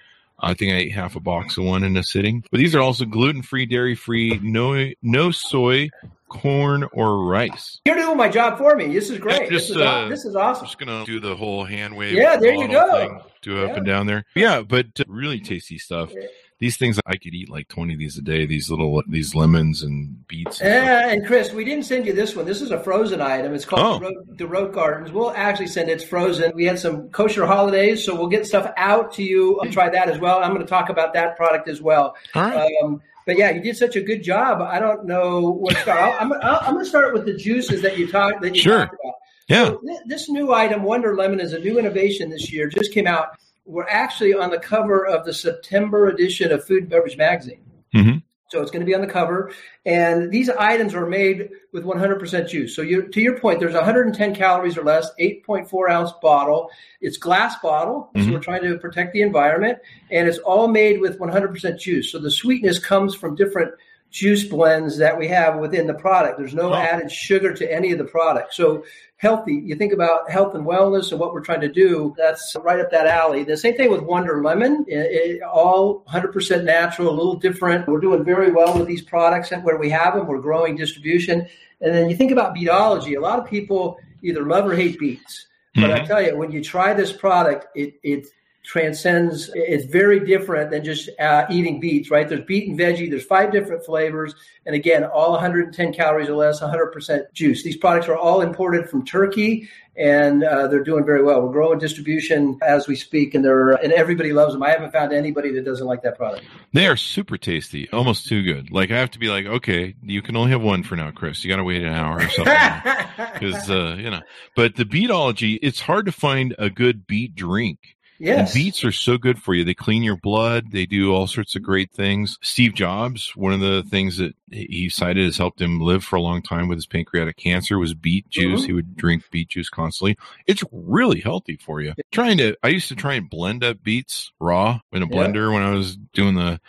I 0.43 0.55
think 0.55 0.73
I 0.73 0.77
ate 0.77 0.93
half 0.93 1.17
a 1.17 1.21
box 1.21 1.59
of 1.59 1.65
one 1.65 1.85
in 1.85 1.97
a 1.97 2.03
sitting. 2.03 2.45
But 2.51 2.59
these 2.59 2.75
are 2.75 2.81
also 2.81 3.05
gluten 3.05 3.43
free, 3.43 3.67
dairy 3.67 3.95
free, 3.95 4.41
no 4.43 4.91
no 5.03 5.31
soy, 5.31 5.91
corn, 6.31 6.89
or 6.93 7.25
rice. 7.25 7.81
You're 7.85 7.97
doing 7.97 8.17
my 8.17 8.29
job 8.29 8.57
for 8.57 8.75
me. 8.77 8.93
This 8.93 9.11
is 9.11 9.19
great. 9.19 9.51
Just, 9.51 9.69
this, 9.69 9.71
is, 9.71 9.77
uh, 9.77 10.09
this 10.09 10.25
is 10.25 10.37
awesome. 10.37 10.67
Just 10.67 10.79
gonna 10.79 11.05
do 11.05 11.21
the 11.21 11.37
whole 11.37 11.65
hand 11.65 11.97
wave. 11.97 12.15
Yeah, 12.15 12.37
there 12.37 12.55
you 12.55 12.69
go. 12.69 12.97
Thing, 12.97 13.21
do 13.43 13.57
yeah. 13.57 13.65
up 13.65 13.77
and 13.77 13.87
down 13.87 14.07
there. 14.07 14.25
Yeah, 14.35 14.63
but 14.63 14.87
uh, 14.99 15.05
really 15.09 15.41
tasty 15.41 15.79
stuff 15.79 16.13
these 16.61 16.77
things 16.77 17.01
I 17.07 17.17
could 17.17 17.35
eat 17.35 17.49
like 17.49 17.69
twenty 17.69 17.95
of 17.95 17.99
these 17.99 18.19
a 18.19 18.23
day. 18.23 18.45
These 18.45 18.71
little 18.71 19.03
these 19.09 19.35
lemons 19.35 19.83
and 19.83 20.27
beets. 20.29 20.61
And, 20.61 20.73
and, 20.73 21.11
and 21.13 21.27
Chris, 21.27 21.53
we 21.53 21.65
didn't 21.65 21.85
send 21.85 22.07
you 22.07 22.13
this 22.13 22.37
one. 22.37 22.45
This 22.45 22.61
is 22.61 22.71
a 22.71 22.79
frozen 22.79 23.21
item. 23.21 23.55
It's 23.55 23.65
called 23.65 24.05
oh. 24.05 24.25
the, 24.37 24.47
Road, 24.47 24.75
Gardens. 24.75 25.11
We'll 25.11 25.33
actually 25.33 25.69
send 25.69 25.89
it. 25.89 25.95
It's 25.95 26.05
frozen. 26.05 26.53
We 26.55 26.67
had 26.67 26.79
some 26.79 27.09
kosher 27.09 27.47
holidays, 27.47 28.05
so 28.05 28.15
we'll 28.15 28.29
get 28.29 28.47
stuff 28.47 28.73
out 28.77 29.15
to 29.15 29.23
you. 29.23 29.59
I'll 29.61 29.71
try 29.71 29.89
that 29.89 30.09
as 30.09 30.21
well. 30.21 30.43
I'm 30.43 30.53
going 30.53 30.61
to 30.61 30.69
talk 30.69 30.91
about 30.91 31.15
that 31.15 31.37
product 31.37 31.67
as 31.69 31.81
well. 31.81 32.15
All 32.35 32.43
right. 32.43 32.71
Um, 32.85 33.01
but 33.27 33.39
yeah, 33.39 33.51
you 33.51 33.61
did 33.61 33.77
such 33.77 33.97
a 33.97 34.01
good 34.01 34.23
job. 34.23 34.61
I 34.61 34.79
don't 34.79 35.05
know 35.07 35.51
what 35.51 35.75
to 35.75 35.83
start. 35.83 36.21
I'm, 36.21 36.33
I'm 36.33 36.75
going 36.75 36.85
to 36.85 36.89
start 36.89 37.13
with 37.13 37.27
the 37.27 37.35
juices 37.35 37.83
that 37.83 37.99
you 37.99 38.07
talked 38.11 38.43
that 38.43 38.55
you 38.55 38.63
sure. 38.63 38.79
talked 38.79 38.95
about. 38.95 39.15
Yeah. 39.49 39.65
So 39.67 39.83
this 40.07 40.29
new 40.29 40.53
item, 40.53 40.83
Wonder 40.85 41.17
Lemon, 41.17 41.41
is 41.41 41.53
a 41.53 41.59
new 41.59 41.79
innovation 41.79 42.31
this 42.31 42.53
year. 42.53 42.69
Just 42.69 42.93
came 42.93 43.07
out 43.07 43.37
we're 43.71 43.87
actually 43.89 44.35
on 44.35 44.51
the 44.51 44.59
cover 44.59 45.07
of 45.07 45.25
the 45.25 45.33
September 45.33 46.09
edition 46.09 46.51
of 46.51 46.65
Food 46.65 46.89
Beverage 46.89 47.17
Magazine. 47.17 47.63
Mm-hmm. 47.95 48.19
So 48.51 48.61
it's 48.61 48.71
going 48.73 48.81
to 48.81 48.87
be 48.87 48.95
on 48.95 49.01
the 49.01 49.07
cover. 49.07 49.53
And 49.87 50.31
these 50.31 50.51
items 50.51 50.93
are 50.95 51.07
made 51.07 51.51
with 51.73 51.85
100% 51.85 52.49
juice. 52.49 52.75
So 52.75 52.83
you, 52.83 53.07
to 53.09 53.21
your 53.21 53.39
point, 53.39 53.61
there's 53.61 53.75
110 53.75 54.35
calories 54.35 54.77
or 54.77 54.83
less, 54.83 55.09
8.4 55.21 55.91
ounce 55.91 56.13
bottle. 56.21 56.69
It's 57.01 57.17
glass 57.17 57.55
bottle. 57.63 58.11
Mm-hmm. 58.15 58.27
So 58.27 58.35
we're 58.35 58.41
trying 58.41 58.63
to 58.63 58.77
protect 58.79 59.13
the 59.13 59.23
environment. 59.23 59.79
And 60.11 60.27
it's 60.27 60.39
all 60.39 60.67
made 60.67 61.01
with 61.01 61.21
100% 61.21 61.79
juice. 61.79 62.11
So 62.11 62.19
the 62.19 62.31
sweetness 62.31 62.81
comes 62.81 63.15
from 63.15 63.37
different 63.37 63.73
juice 64.11 64.45
blends 64.45 64.99
that 64.99 65.17
we 65.17 65.29
have 65.29 65.57
within 65.57 65.87
the 65.87 65.95
product. 65.95 66.37
There's 66.37 66.55
no 66.55 66.73
oh. 66.73 66.77
added 66.77 67.11
sugar 67.11 67.55
to 67.55 67.73
any 67.73 67.93
of 67.93 67.99
the 67.99 68.05
product. 68.05 68.55
So 68.55 68.85
healthy, 69.17 69.55
you 69.55 69.77
think 69.77 69.93
about 69.93 70.31
health 70.31 70.55
and 70.55 70.67
wellness 70.67 71.13
and 71.13 71.21
what 71.21 71.33
we're 71.33 71.43
trying 71.43 71.61
to 71.61 71.69
do, 71.69 72.15
that's 72.17 72.57
right 72.63 72.81
up 72.81 72.91
that 72.91 73.07
alley. 73.07 73.45
The 73.45 73.57
same 73.57 73.77
thing 73.77 73.91
with 73.91 74.03
Wonder 74.03 74.43
Lemon, 74.43 74.85
it, 74.89 74.95
it, 74.95 75.43
all 75.43 76.03
100% 76.09 76.65
natural, 76.65 77.09
a 77.09 77.15
little 77.15 77.37
different. 77.37 77.87
We're 77.87 78.01
doing 78.01 78.25
very 78.25 78.51
well 78.51 78.77
with 78.77 78.89
these 78.89 79.03
products 79.03 79.53
and 79.53 79.63
where 79.63 79.77
we 79.77 79.91
have 79.91 80.15
them. 80.15 80.27
We're 80.27 80.41
growing 80.41 80.75
distribution. 80.77 81.47
And 81.81 81.95
then 81.95 82.11
you 82.11 82.17
think 82.17 82.33
about 82.33 82.55
beetology. 82.55 83.17
A 83.17 83.21
lot 83.21 83.39
of 83.39 83.47
people 83.47 83.99
either 84.23 84.45
love 84.45 84.67
or 84.67 84.75
hate 84.75 84.99
beets. 84.99 85.47
But 85.75 85.83
mm-hmm. 85.83 86.03
I 86.03 86.05
tell 86.05 86.21
you, 86.21 86.37
when 86.37 86.51
you 86.51 86.65
try 86.65 86.95
this 86.95 87.13
product, 87.13 87.67
it, 87.77 87.95
it 88.03 88.27
transcends 88.63 89.51
it's 89.55 89.87
very 89.87 90.21
different 90.21 90.71
than 90.71 90.85
just 90.85 91.09
uh, 91.19 91.47
eating 91.51 91.81
beets 91.81 92.11
right? 92.11 92.29
There's 92.29 92.45
beet 92.45 92.69
and 92.69 92.79
veggie 92.79 93.09
there's 93.09 93.25
five 93.25 93.51
different 93.53 93.85
flavors 93.85 94.35
and 94.67 94.75
again 94.75 95.05
all 95.05 95.33
110 95.33 95.93
calories 95.95 96.29
or 96.29 96.35
less 96.35 96.61
100% 96.61 97.33
juice. 97.33 97.63
These 97.63 97.79
products 97.79 98.09
are 98.09 98.17
all 98.17 98.43
imported 98.43 98.89
from 98.89 99.05
turkey 99.07 99.69
and 99.97 100.45
uh, 100.45 100.67
they're 100.69 100.85
doing 100.85 101.05
very 101.05 101.23
well. 101.23 101.43
We're 101.43 101.53
growing 101.53 101.79
distribution 101.79 102.59
as 102.63 102.87
we 102.87 102.97
speak 102.97 103.35
and 103.35 103.45
they're 103.45 103.71
and 103.71 103.93
everybody 103.93 104.33
loves 104.33 104.53
them. 104.53 104.63
I 104.63 104.71
haven't 104.71 104.93
found 104.93 105.13
anybody 105.13 105.53
that 105.53 105.65
doesn't 105.65 105.87
like 105.87 106.03
that 106.03 106.19
product. 106.19 106.45
They 106.75 106.87
are 106.87 106.97
super 106.97 107.39
tasty 107.39 107.89
almost 107.93 108.29
too 108.29 108.43
good. 108.43 108.71
Like 108.71 108.91
i 108.91 108.99
have 108.99 109.11
to 109.13 109.19
be 109.19 109.29
like 109.29 109.47
okay 109.47 109.95
you 110.03 110.21
can 110.21 110.37
only 110.37 110.51
have 110.51 110.63
one 110.63 110.83
for 110.83 110.97
now 110.97 111.11
chris. 111.13 111.45
You 111.45 111.51
gotta 111.51 111.65
wait 111.65 111.83
an 111.83 111.93
hour 111.93 112.19
or 112.19 112.29
something. 112.29 112.55
Because 113.35 113.71
uh, 113.71 113.97
you 113.99 114.11
know. 114.11 114.21
But 114.55 114.77
the 114.77 114.85
beetology 114.85 115.59
it's 115.63 115.81
hard 115.81 116.07
to 116.07 116.13
find 116.13 116.55
a 116.59 116.69
good 116.69 117.07
beet 117.07 117.35
drink 117.35 117.79
Yes. 118.21 118.55
And 118.55 118.55
beets 118.55 118.85
are 118.85 118.93
so 118.93 119.17
good 119.17 119.43
for 119.43 119.55
you. 119.55 119.65
They 119.65 119.73
clean 119.73 120.03
your 120.03 120.17
blood. 120.17 120.73
They 120.73 120.85
do 120.85 121.15
all 121.15 121.27
sorts 121.27 121.57
of 121.57 121.63
great 121.63 121.91
things. 121.91 122.39
Steve 122.43 122.75
Jobs, 122.75 123.35
one 123.35 123.55
of 123.55 123.61
the 123.61 123.83
things 123.89 124.19
that 124.19 124.35
he 124.51 124.91
cited 124.91 125.25
has 125.25 125.39
helped 125.39 125.61
him 125.61 125.81
live 125.81 126.05
for 126.05 126.17
a 126.17 126.21
long 126.21 126.43
time 126.43 126.69
with 126.69 126.77
his 126.77 126.87
pancreatic 126.87 127.39
cancer 127.39 127.79
was 127.79 127.95
beet 127.95 128.29
juice. 128.29 128.61
Mm-hmm. 128.61 128.67
He 128.67 128.73
would 128.75 128.97
drink 128.97 129.25
beet 129.31 129.49
juice 129.49 129.71
constantly. 129.71 130.19
It's 130.47 130.63
really 130.71 131.21
healthy 131.21 131.57
for 131.57 131.81
you. 131.81 131.95
Trying 132.13 132.37
to, 132.39 132.55
I 132.63 132.69
used 132.69 132.89
to 132.89 132.95
try 132.95 133.15
and 133.15 133.29
blend 133.31 133.65
up 133.65 133.83
beets 133.83 134.33
raw 134.39 134.81
in 134.93 135.03
a 135.03 135.07
blender 135.07 135.49
yeah. 135.49 135.55
when 135.55 135.63
I 135.63 135.71
was 135.71 135.97
doing 136.13 136.35
the, 136.35 136.61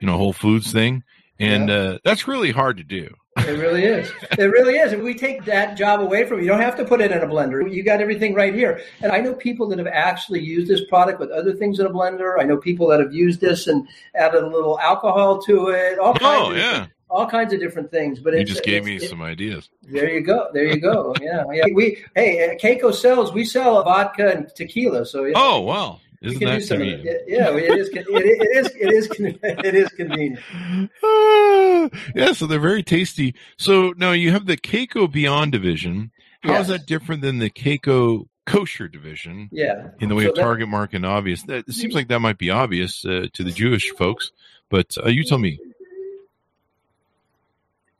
you 0.00 0.06
know, 0.06 0.18
Whole 0.18 0.34
Foods 0.34 0.70
thing 0.72 1.04
and 1.38 1.68
yeah. 1.68 1.76
uh, 1.76 1.98
that's 2.04 2.28
really 2.28 2.50
hard 2.50 2.78
to 2.78 2.84
do. 2.84 3.14
It 3.46 3.58
really 3.58 3.84
is. 3.84 4.10
It 4.38 4.44
really 4.44 4.76
is. 4.76 4.92
If 4.92 5.00
we 5.00 5.14
take 5.14 5.44
that 5.44 5.76
job 5.76 6.00
away 6.00 6.26
from 6.26 6.38
you, 6.38 6.44
you 6.44 6.50
don't 6.50 6.60
have 6.60 6.76
to 6.76 6.84
put 6.84 7.00
it 7.00 7.12
in 7.12 7.18
a 7.18 7.26
blender. 7.26 7.72
You 7.72 7.82
got 7.82 8.00
everything 8.00 8.34
right 8.34 8.54
here. 8.54 8.80
And 9.00 9.12
I 9.12 9.18
know 9.18 9.34
people 9.34 9.68
that 9.68 9.78
have 9.78 9.86
actually 9.86 10.40
used 10.40 10.68
this 10.68 10.84
product 10.86 11.20
with 11.20 11.30
other 11.30 11.54
things 11.54 11.78
in 11.78 11.86
a 11.86 11.90
blender. 11.90 12.40
I 12.40 12.44
know 12.44 12.56
people 12.56 12.88
that 12.88 13.00
have 13.00 13.12
used 13.12 13.40
this 13.40 13.66
and 13.66 13.86
added 14.14 14.42
a 14.42 14.46
little 14.46 14.78
alcohol 14.80 15.40
to 15.42 15.68
it. 15.68 15.98
All 15.98 16.10
oh, 16.10 16.14
kinds 16.14 16.48
oh, 16.48 16.52
yeah. 16.52 16.82
Of, 16.82 16.88
all 17.10 17.26
kinds 17.26 17.52
of 17.52 17.60
different 17.60 17.90
things. 17.90 18.20
But 18.20 18.34
you 18.34 18.44
just 18.44 18.64
gave 18.64 18.84
me 18.84 18.96
it, 18.96 19.08
some 19.08 19.22
ideas. 19.22 19.70
There 19.82 20.10
you 20.10 20.20
go. 20.20 20.48
There 20.52 20.64
you 20.64 20.80
go. 20.80 21.14
yeah, 21.22 21.44
yeah. 21.52 21.64
We 21.72 22.04
hey, 22.14 22.50
uh, 22.50 22.54
Kayco 22.54 22.94
sells. 22.94 23.32
We 23.32 23.44
sell 23.44 23.82
vodka 23.82 24.30
and 24.30 24.54
tequila. 24.54 25.06
So 25.06 25.24
yeah. 25.24 25.34
oh 25.36 25.60
wow. 25.60 26.00
Isn't 26.20 26.40
that 26.40 26.66
convenient? 26.66 27.20
Yeah, 27.28 27.50
it 27.50 27.78
is. 27.78 27.88
It, 27.90 28.06
it 28.08 28.56
is. 28.56 28.66
It 28.74 28.92
is. 28.92 29.08
It 29.42 29.74
is 29.76 29.88
convenient. 29.90 30.40
Uh, 31.92 31.98
yeah, 32.14 32.32
so 32.32 32.46
they're 32.46 32.60
very 32.60 32.82
tasty. 32.82 33.34
So 33.56 33.94
now 33.96 34.12
you 34.12 34.32
have 34.32 34.46
the 34.46 34.56
Kayco 34.56 35.10
Beyond 35.10 35.52
division. 35.52 36.10
How 36.42 36.52
yes. 36.52 36.62
is 36.62 36.68
that 36.68 36.86
different 36.86 37.22
than 37.22 37.38
the 37.38 37.50
Kayco 37.50 38.28
kosher 38.46 38.88
division? 38.88 39.48
Yeah, 39.52 39.88
in 40.00 40.08
the 40.08 40.14
way 40.14 40.24
so 40.24 40.30
of 40.30 40.36
that, 40.36 40.42
target 40.42 40.68
market 40.68 40.96
and 40.96 41.06
obvious. 41.06 41.42
That, 41.44 41.68
it 41.68 41.74
seems 41.74 41.94
like 41.94 42.08
that 42.08 42.20
might 42.20 42.38
be 42.38 42.50
obvious 42.50 43.04
uh, 43.04 43.26
to 43.32 43.44
the 43.44 43.52
Jewish 43.52 43.90
folks, 43.90 44.30
but 44.68 44.96
uh, 45.04 45.08
you 45.08 45.24
tell 45.24 45.38
me. 45.38 45.58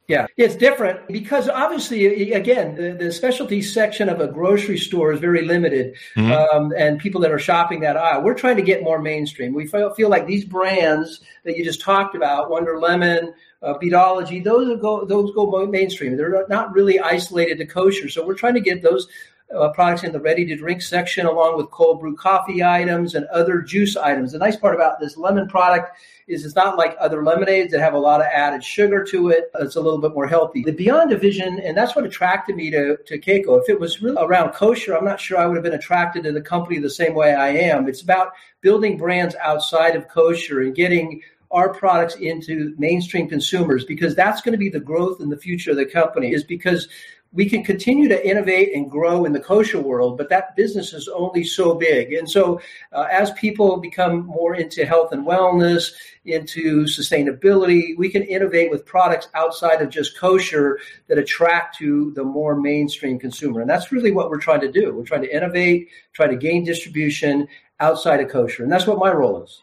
Yeah, 0.09 0.26
it's 0.38 0.57
different 0.57 1.07
because 1.09 1.50
obviously, 1.50 2.33
again, 2.33 2.76
the, 2.76 2.92
the 2.92 3.12
specialty 3.12 3.61
section 3.61 4.09
of 4.09 4.21
a 4.21 4.26
grocery 4.26 4.78
store 4.78 5.12
is 5.12 5.21
very 5.21 5.42
limited, 5.42 5.97
mm-hmm. 6.16 6.33
um, 6.33 6.73
and 6.78 6.99
people 6.99 7.21
that 7.21 7.30
are 7.30 7.38
shopping 7.38 7.80
that 7.80 7.99
aisle. 7.99 8.23
We're 8.23 8.33
trying 8.33 8.57
to 8.57 8.62
get 8.62 8.83
more 8.83 9.02
mainstream. 9.02 9.52
We 9.52 9.66
feel, 9.66 9.92
feel 9.92 10.09
like 10.09 10.26
these 10.26 10.47
brands 10.47 11.21
that 11.45 11.59
you 11.59 11.64
just 11.64 11.83
talked 11.83 12.14
about, 12.14 12.49
Wonder 12.49 12.80
Lemon, 12.80 13.35
uh, 13.62 13.75
those 13.79 14.81
go 14.81 15.05
those 15.05 15.35
go 15.35 15.67
mainstream. 15.67 16.17
They're 16.17 16.47
not 16.49 16.73
really 16.73 17.00
isolated 17.00 17.59
to 17.59 17.67
kosher. 17.67 18.09
So 18.09 18.25
we're 18.27 18.35
trying 18.35 18.55
to 18.55 18.61
get 18.61 18.83
those 18.83 19.09
uh, 19.55 19.71
products 19.71 20.05
in 20.05 20.12
the 20.12 20.21
ready 20.21 20.45
to 20.47 20.57
drink 20.57 20.83
section, 20.83 21.27
along 21.27 21.57
with 21.57 21.71
cold 21.71 22.00
brew 22.00 22.15
coffee 22.15 22.62
items 22.62 23.15
and 23.15 23.27
other 23.27 23.61
juice 23.61 23.97
items. 23.97 24.33
The 24.33 24.38
nice 24.38 24.57
part 24.57 24.75
about 24.75 25.00
this 25.00 25.17
lemon 25.17 25.49
product 25.49 25.99
is 26.27 26.45
it's 26.45 26.55
not 26.55 26.77
like 26.77 26.95
other 27.00 27.25
lemonades 27.25 27.73
that 27.73 27.81
have 27.81 27.95
a 27.95 27.99
lot 27.99 28.21
of 28.21 28.27
added 28.27 28.62
sugar 28.62 29.03
to 29.05 29.31
it. 29.31 29.50
It's 29.55 29.77
a 29.77 29.81
little 29.81 29.99
bit 29.99 30.12
more 30.12 30.27
healthy. 30.27 30.62
The 30.62 30.73
Beyond 30.73 31.09
division, 31.09 31.59
and 31.61 31.75
that's 31.75 31.97
what 31.97 32.05
attracted 32.05 32.57
me 32.57 32.71
to, 32.71 32.99
to 33.07 33.19
Kayco. 33.19 33.61
If 33.62 33.71
it 33.71 33.81
was 33.81 34.03
really 34.03 34.23
around 34.23 34.53
kosher, 34.53 34.95
I'm 34.95 35.07
not 35.07 35.21
sure 35.21 35.38
I 35.38 35.47
would 35.47 35.57
have 35.57 35.65
been 35.65 35.73
attracted 35.73 36.25
to 36.25 36.33
the 36.33 36.43
company 36.43 36.79
the 36.79 36.91
same 36.91 37.15
way 37.15 37.35
I 37.35 37.49
am. 37.49 37.88
It's 37.88 38.03
about 38.03 38.33
building 38.61 38.99
brands 38.99 39.35
outside 39.37 39.97
of 39.97 40.09
kosher 40.09 40.61
and 40.61 40.75
getting 40.75 41.23
our 41.50 41.73
products 41.73 42.17
into 42.17 42.75
mainstream 42.78 43.28
consumers 43.28 43.85
because 43.85 44.14
that's 44.14 44.43
going 44.43 44.52
to 44.52 44.59
be 44.59 44.69
the 44.69 44.81
growth 44.81 45.21
in 45.21 45.31
the 45.31 45.37
future 45.37 45.71
of 45.71 45.76
the 45.76 45.87
company 45.87 46.33
is 46.33 46.45
because 46.45 46.88
we 47.33 47.49
can 47.49 47.62
continue 47.62 48.09
to 48.09 48.26
innovate 48.26 48.75
and 48.75 48.90
grow 48.90 49.26
in 49.26 49.33
the 49.33 49.40
kosher 49.40 49.81
world, 49.81 50.17
but 50.17 50.31
that 50.31 50.57
business 50.57 50.95
is 50.95 51.09
only 51.09 51.45
so 51.45 51.75
big. 51.75 52.12
And 52.14 52.28
so, 52.28 52.61
uh, 52.93 53.07
as 53.11 53.31
people 53.33 53.76
become 53.76 54.25
more 54.25 54.55
into 54.55 54.87
health 54.87 55.12
and 55.12 55.26
wellness, 55.26 55.93
into 56.25 56.85
sustainability, 56.85 57.97
we 57.99 58.09
can 58.09 58.23
innovate 58.23 58.71
with 58.71 58.87
products 58.87 59.28
outside 59.35 59.83
of 59.83 59.90
just 59.90 60.19
kosher 60.19 60.78
that 61.09 61.19
attract 61.19 61.76
to 61.78 62.12
the 62.12 62.25
more 62.25 62.57
mainstream 62.57 63.19
consumer. 63.19 63.61
And 63.61 63.69
that's 63.69 63.93
really 63.93 64.11
what 64.11 64.31
we're 64.31 64.40
trying 64.40 64.62
to 64.62 64.73
do. 64.73 64.95
We're 64.95 65.05
trying 65.05 65.23
to 65.23 65.35
innovate, 65.35 65.88
try 66.14 66.28
to 66.28 66.37
gain 66.37 66.64
distribution 66.64 67.47
outside 67.81 68.21
of 68.21 68.31
kosher. 68.31 68.62
And 68.62 68.73
that's 68.73 68.87
what 68.87 68.99
my 68.99 69.12
role 69.12 69.43
is. 69.43 69.62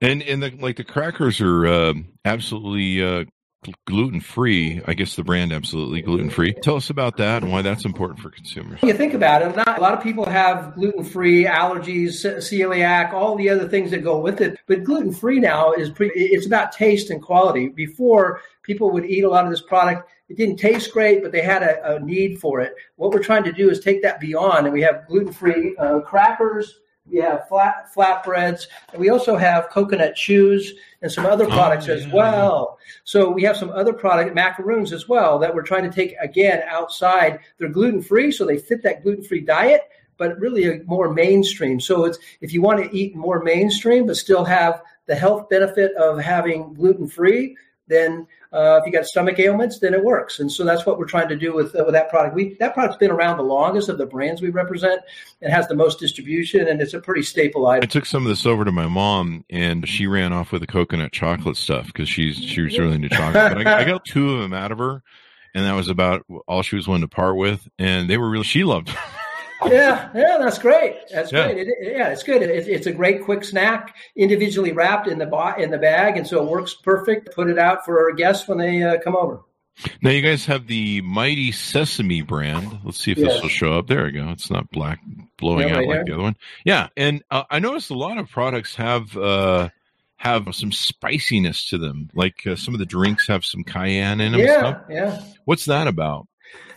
And 0.00 0.22
and 0.22 0.42
the, 0.42 0.50
like 0.50 0.76
the 0.76 0.84
crackers 0.84 1.40
are 1.40 1.66
uh, 1.66 1.94
absolutely 2.24 3.02
uh, 3.02 3.24
gluten 3.86 4.20
free. 4.20 4.80
I 4.86 4.94
guess 4.94 5.14
the 5.14 5.22
brand 5.22 5.52
absolutely 5.52 6.02
gluten 6.02 6.30
free. 6.30 6.52
Tell 6.52 6.76
us 6.76 6.90
about 6.90 7.18
that 7.18 7.42
and 7.42 7.52
why 7.52 7.62
that's 7.62 7.84
important 7.84 8.18
for 8.18 8.30
consumers. 8.30 8.80
You 8.82 8.92
think 8.92 9.14
about 9.14 9.42
it, 9.42 9.54
not, 9.54 9.78
a 9.78 9.80
lot 9.80 9.94
of 9.94 10.02
people 10.02 10.24
have 10.24 10.74
gluten 10.74 11.04
free 11.04 11.44
allergies, 11.44 12.24
celiac, 12.38 13.12
all 13.12 13.36
the 13.36 13.48
other 13.48 13.68
things 13.68 13.92
that 13.92 14.02
go 14.02 14.18
with 14.18 14.40
it. 14.40 14.58
But 14.66 14.82
gluten 14.82 15.12
free 15.12 15.38
now 15.38 15.72
is 15.72 15.90
pretty, 15.90 16.18
it's 16.18 16.46
about 16.46 16.72
taste 16.72 17.10
and 17.10 17.22
quality. 17.22 17.68
Before 17.68 18.40
people 18.62 18.90
would 18.90 19.04
eat 19.04 19.24
a 19.24 19.28
lot 19.28 19.44
of 19.44 19.50
this 19.50 19.62
product. 19.62 20.08
It 20.28 20.36
didn't 20.36 20.56
taste 20.56 20.92
great, 20.92 21.22
but 21.22 21.32
they 21.32 21.42
had 21.42 21.62
a, 21.62 21.96
a 21.96 22.00
need 22.00 22.40
for 22.40 22.60
it. 22.60 22.74
What 22.96 23.12
we're 23.12 23.22
trying 23.22 23.44
to 23.44 23.52
do 23.52 23.70
is 23.70 23.80
take 23.80 24.02
that 24.02 24.20
beyond, 24.20 24.66
and 24.66 24.72
we 24.72 24.82
have 24.82 25.06
gluten 25.06 25.32
free 25.32 25.76
uh, 25.76 26.00
crackers, 26.00 26.80
we 27.10 27.18
have 27.18 27.48
flat 27.48 27.92
flatbreads, 27.94 28.66
and 28.92 29.00
we 29.00 29.10
also 29.10 29.36
have 29.36 29.70
coconut 29.70 30.14
chews 30.14 30.74
and 31.02 31.10
some 31.10 31.26
other 31.26 31.44
oh, 31.44 31.50
products 31.50 31.88
oh, 31.88 31.94
yeah. 31.94 31.98
as 31.98 32.12
well. 32.12 32.78
So 33.04 33.30
we 33.30 33.42
have 33.42 33.56
some 33.56 33.70
other 33.70 33.92
product 33.92 34.34
macaroons 34.34 34.92
as 34.92 35.08
well 35.08 35.38
that 35.40 35.54
we're 35.54 35.62
trying 35.62 35.82
to 35.82 35.94
take 35.94 36.14
again 36.20 36.62
outside. 36.68 37.40
They're 37.58 37.68
gluten 37.68 38.02
free, 38.02 38.30
so 38.30 38.46
they 38.46 38.58
fit 38.58 38.82
that 38.84 39.02
gluten 39.02 39.24
free 39.24 39.40
diet, 39.40 39.82
but 40.16 40.38
really 40.38 40.64
a 40.68 40.82
more 40.84 41.12
mainstream. 41.12 41.80
So 41.80 42.04
it's 42.04 42.18
if 42.40 42.52
you 42.52 42.62
want 42.62 42.82
to 42.82 42.96
eat 42.96 43.16
more 43.16 43.42
mainstream 43.42 44.06
but 44.06 44.16
still 44.16 44.44
have 44.44 44.82
the 45.06 45.14
health 45.16 45.48
benefit 45.48 45.94
of 45.96 46.18
having 46.18 46.72
gluten 46.74 47.08
free, 47.08 47.56
then 47.92 48.26
uh, 48.52 48.78
if 48.80 48.86
you 48.86 48.92
got 48.92 49.06
stomach 49.06 49.38
ailments, 49.38 49.78
then 49.78 49.94
it 49.94 50.04
works. 50.04 50.38
And 50.38 50.50
so 50.50 50.64
that's 50.64 50.84
what 50.84 50.98
we're 50.98 51.06
trying 51.06 51.28
to 51.28 51.36
do 51.36 51.54
with, 51.54 51.74
uh, 51.74 51.84
with 51.84 51.94
that 51.94 52.10
product. 52.10 52.34
We 52.34 52.54
that 52.54 52.74
product's 52.74 52.98
been 52.98 53.10
around 53.10 53.38
the 53.38 53.44
longest 53.44 53.88
of 53.88 53.98
the 53.98 54.06
brands 54.06 54.42
we 54.42 54.50
represent. 54.50 55.00
and 55.40 55.52
has 55.52 55.68
the 55.68 55.74
most 55.74 55.98
distribution, 55.98 56.68
and 56.68 56.80
it's 56.80 56.94
a 56.94 57.00
pretty 57.00 57.22
staple 57.22 57.66
item. 57.66 57.84
I 57.84 57.86
took 57.86 58.06
some 58.06 58.24
of 58.24 58.28
this 58.28 58.44
over 58.44 58.64
to 58.64 58.72
my 58.72 58.86
mom, 58.86 59.44
and 59.48 59.88
she 59.88 60.06
ran 60.06 60.32
off 60.32 60.52
with 60.52 60.60
the 60.60 60.66
coconut 60.66 61.12
chocolate 61.12 61.56
stuff 61.56 61.86
because 61.86 62.08
she's 62.08 62.36
she 62.36 62.60
was 62.60 62.78
really 62.78 62.94
into 62.94 63.08
chocolate. 63.08 63.54
But 63.54 63.66
I, 63.66 63.80
I 63.80 63.84
got 63.84 64.04
two 64.04 64.34
of 64.34 64.40
them 64.40 64.52
out 64.52 64.72
of 64.72 64.78
her, 64.78 65.02
and 65.54 65.64
that 65.64 65.74
was 65.74 65.88
about 65.88 66.24
all 66.46 66.62
she 66.62 66.76
was 66.76 66.86
willing 66.86 67.02
to 67.02 67.08
part 67.08 67.36
with. 67.36 67.66
And 67.78 68.08
they 68.08 68.18
were 68.18 68.28
really 68.28 68.44
she 68.44 68.64
loved. 68.64 68.94
Yeah, 69.66 70.10
yeah, 70.14 70.38
that's 70.38 70.58
great. 70.58 70.96
That's 71.12 71.32
yeah. 71.32 71.52
great. 71.52 71.68
It, 71.68 71.68
yeah, 71.80 72.08
it's 72.08 72.22
good. 72.22 72.42
It, 72.42 72.68
it's 72.68 72.86
a 72.86 72.92
great 72.92 73.24
quick 73.24 73.44
snack, 73.44 73.96
individually 74.16 74.72
wrapped 74.72 75.08
in 75.08 75.18
the 75.18 75.26
bo- 75.26 75.54
in 75.54 75.70
the 75.70 75.78
bag, 75.78 76.16
and 76.16 76.26
so 76.26 76.42
it 76.42 76.48
works 76.48 76.74
perfect. 76.74 77.34
Put 77.34 77.48
it 77.48 77.58
out 77.58 77.84
for 77.84 78.00
our 78.00 78.12
guests 78.12 78.48
when 78.48 78.58
they 78.58 78.82
uh, 78.82 78.98
come 79.00 79.16
over. 79.16 79.42
Now 80.02 80.10
you 80.10 80.20
guys 80.22 80.44
have 80.46 80.66
the 80.66 81.00
Mighty 81.00 81.50
Sesame 81.50 82.22
brand. 82.22 82.78
Let's 82.84 83.02
see 83.02 83.12
if 83.12 83.18
yes. 83.18 83.32
this 83.32 83.42
will 83.42 83.48
show 83.48 83.78
up. 83.78 83.86
There 83.86 84.04
we 84.04 84.12
go. 84.12 84.28
It's 84.28 84.50
not 84.50 84.70
black 84.70 85.00
blowing 85.38 85.68
yeah, 85.68 85.74
out 85.74 85.78
right 85.78 85.88
like 85.88 86.06
the 86.06 86.12
other 86.12 86.22
one. 86.22 86.36
Yeah, 86.64 86.88
and 86.96 87.22
uh, 87.30 87.44
I 87.50 87.58
noticed 87.58 87.90
a 87.90 87.94
lot 87.94 88.18
of 88.18 88.28
products 88.30 88.74
have 88.76 89.16
uh, 89.16 89.70
have 90.16 90.54
some 90.54 90.72
spiciness 90.72 91.68
to 91.70 91.78
them. 91.78 92.10
Like 92.14 92.46
uh, 92.46 92.56
some 92.56 92.74
of 92.74 92.80
the 92.80 92.86
drinks 92.86 93.26
have 93.28 93.44
some 93.44 93.64
cayenne 93.64 94.20
in 94.20 94.32
them. 94.32 94.40
Yeah, 94.40 94.80
yeah. 94.88 95.22
What's 95.46 95.64
that 95.64 95.86
about? 95.86 96.28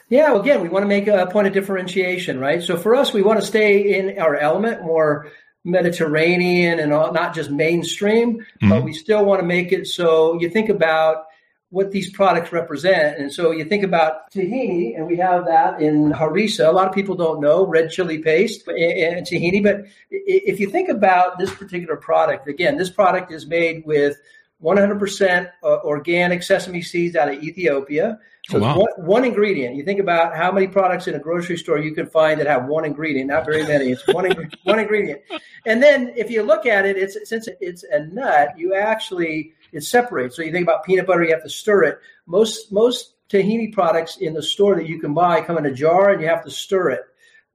Yeah, 0.10 0.32
well, 0.32 0.42
again, 0.42 0.62
we 0.62 0.70
want 0.70 0.84
to 0.84 0.88
make 0.88 1.08
a 1.08 1.26
point 1.28 1.48
of 1.48 1.54
differentiation, 1.54 2.40
right? 2.40 2.62
So 2.62 2.78
for 2.78 2.96
us, 2.96 3.12
we 3.12 3.24
want 3.24 3.40
to 3.40 3.46
stay 3.46 3.98
in 3.98 4.20
our 4.20 4.36
element, 4.36 4.84
more 4.84 5.32
Mediterranean 5.64 6.80
and 6.80 6.94
all, 6.94 7.12
not 7.12 7.34
just 7.34 7.50
mainstream, 7.50 8.38
mm-hmm. 8.38 8.70
but 8.70 8.84
we 8.84 8.94
still 8.94 9.26
want 9.26 9.42
to 9.42 9.46
make 9.46 9.72
it 9.72 9.88
so 9.88 10.40
you 10.40 10.50
think 10.50 10.70
about 10.70 11.26
what 11.70 11.92
these 11.92 12.12
products 12.12 12.54
represent. 12.54 13.18
And 13.18 13.34
so 13.34 13.52
you 13.52 13.66
think 13.66 13.84
about 13.84 14.32
tahini, 14.32 14.96
and 14.96 15.08
we 15.08 15.18
have 15.18 15.46
that 15.46 15.82
in 15.82 16.12
harissa. 16.12 16.70
A 16.70 16.72
lot 16.72 16.88
of 16.88 16.94
people 16.94 17.16
don't 17.16 17.42
know 17.42 17.66
red 17.66 17.90
chili 17.90 18.20
paste 18.20 18.68
and 18.68 19.26
tahini, 19.26 19.62
but 19.62 19.86
if 20.10 20.60
you 20.60 20.70
think 20.70 20.88
about 20.88 21.40
this 21.40 21.54
particular 21.54 21.98
product, 21.98 22.48
again, 22.48 22.78
this 22.78 22.92
product 22.92 23.32
is 23.32 23.48
made 23.48 23.84
with 23.86 24.16
100% 24.64 25.52
uh, 25.64 25.68
organic 25.84 26.44
sesame 26.44 26.82
seeds 26.82 27.16
out 27.16 27.28
of 27.28 27.44
Ethiopia. 27.44 28.20
So 28.50 28.60
wow. 28.60 28.78
one, 28.78 28.92
one, 28.98 29.26
ingredient. 29.26 29.76
You 29.76 29.84
think 29.84 30.00
about 30.00 30.36
how 30.36 30.52
many 30.52 30.68
products 30.68 31.08
in 31.08 31.16
a 31.16 31.20
grocery 31.20 31.58
store 31.58 31.80
you 31.80 31.96
can 31.96 32.06
find 32.06 32.40
that 32.40 32.46
have 32.46 32.66
one 32.66 32.86
ingredient. 32.86 33.30
Not 33.30 33.44
very 33.44 33.64
many. 33.64 33.90
It's 33.90 34.06
one 34.08 34.30
one 34.64 34.80
ingredient. 34.80 35.22
And 35.66 35.82
then 35.82 36.14
if 36.16 36.30
you 36.30 36.44
look 36.44 36.68
at 36.68 36.86
it, 36.86 36.96
it's 36.96 37.18
since 37.28 37.48
it's 37.60 37.84
a 37.84 38.06
nut, 38.06 38.50
you 38.58 38.76
actually 38.76 39.54
it 39.72 39.84
separates. 39.84 40.36
So 40.36 40.44
you 40.44 40.52
think 40.52 40.64
about 40.64 40.84
peanut 40.84 41.08
butter, 41.08 41.24
you 41.24 41.34
have 41.34 41.44
to 41.44 41.50
stir 41.50 41.86
it. 41.86 42.00
Most 42.28 42.72
most 42.72 43.16
tahini 43.30 43.74
products 43.74 44.18
in 44.18 44.36
the 44.36 44.44
store 44.44 44.76
that 44.76 44.88
you 44.88 45.00
can 45.00 45.16
buy 45.16 45.42
come 45.42 45.58
in 45.58 45.66
a 45.66 45.74
jar, 45.74 46.12
and 46.12 46.22
you 46.22 46.28
have 46.28 46.44
to 46.44 46.52
stir 46.52 46.92
it. 46.92 47.02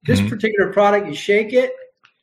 This 0.02 0.18
mm-hmm. 0.18 0.28
particular 0.28 0.72
product, 0.72 1.06
you 1.06 1.14
shake 1.14 1.52
it, 1.52 1.72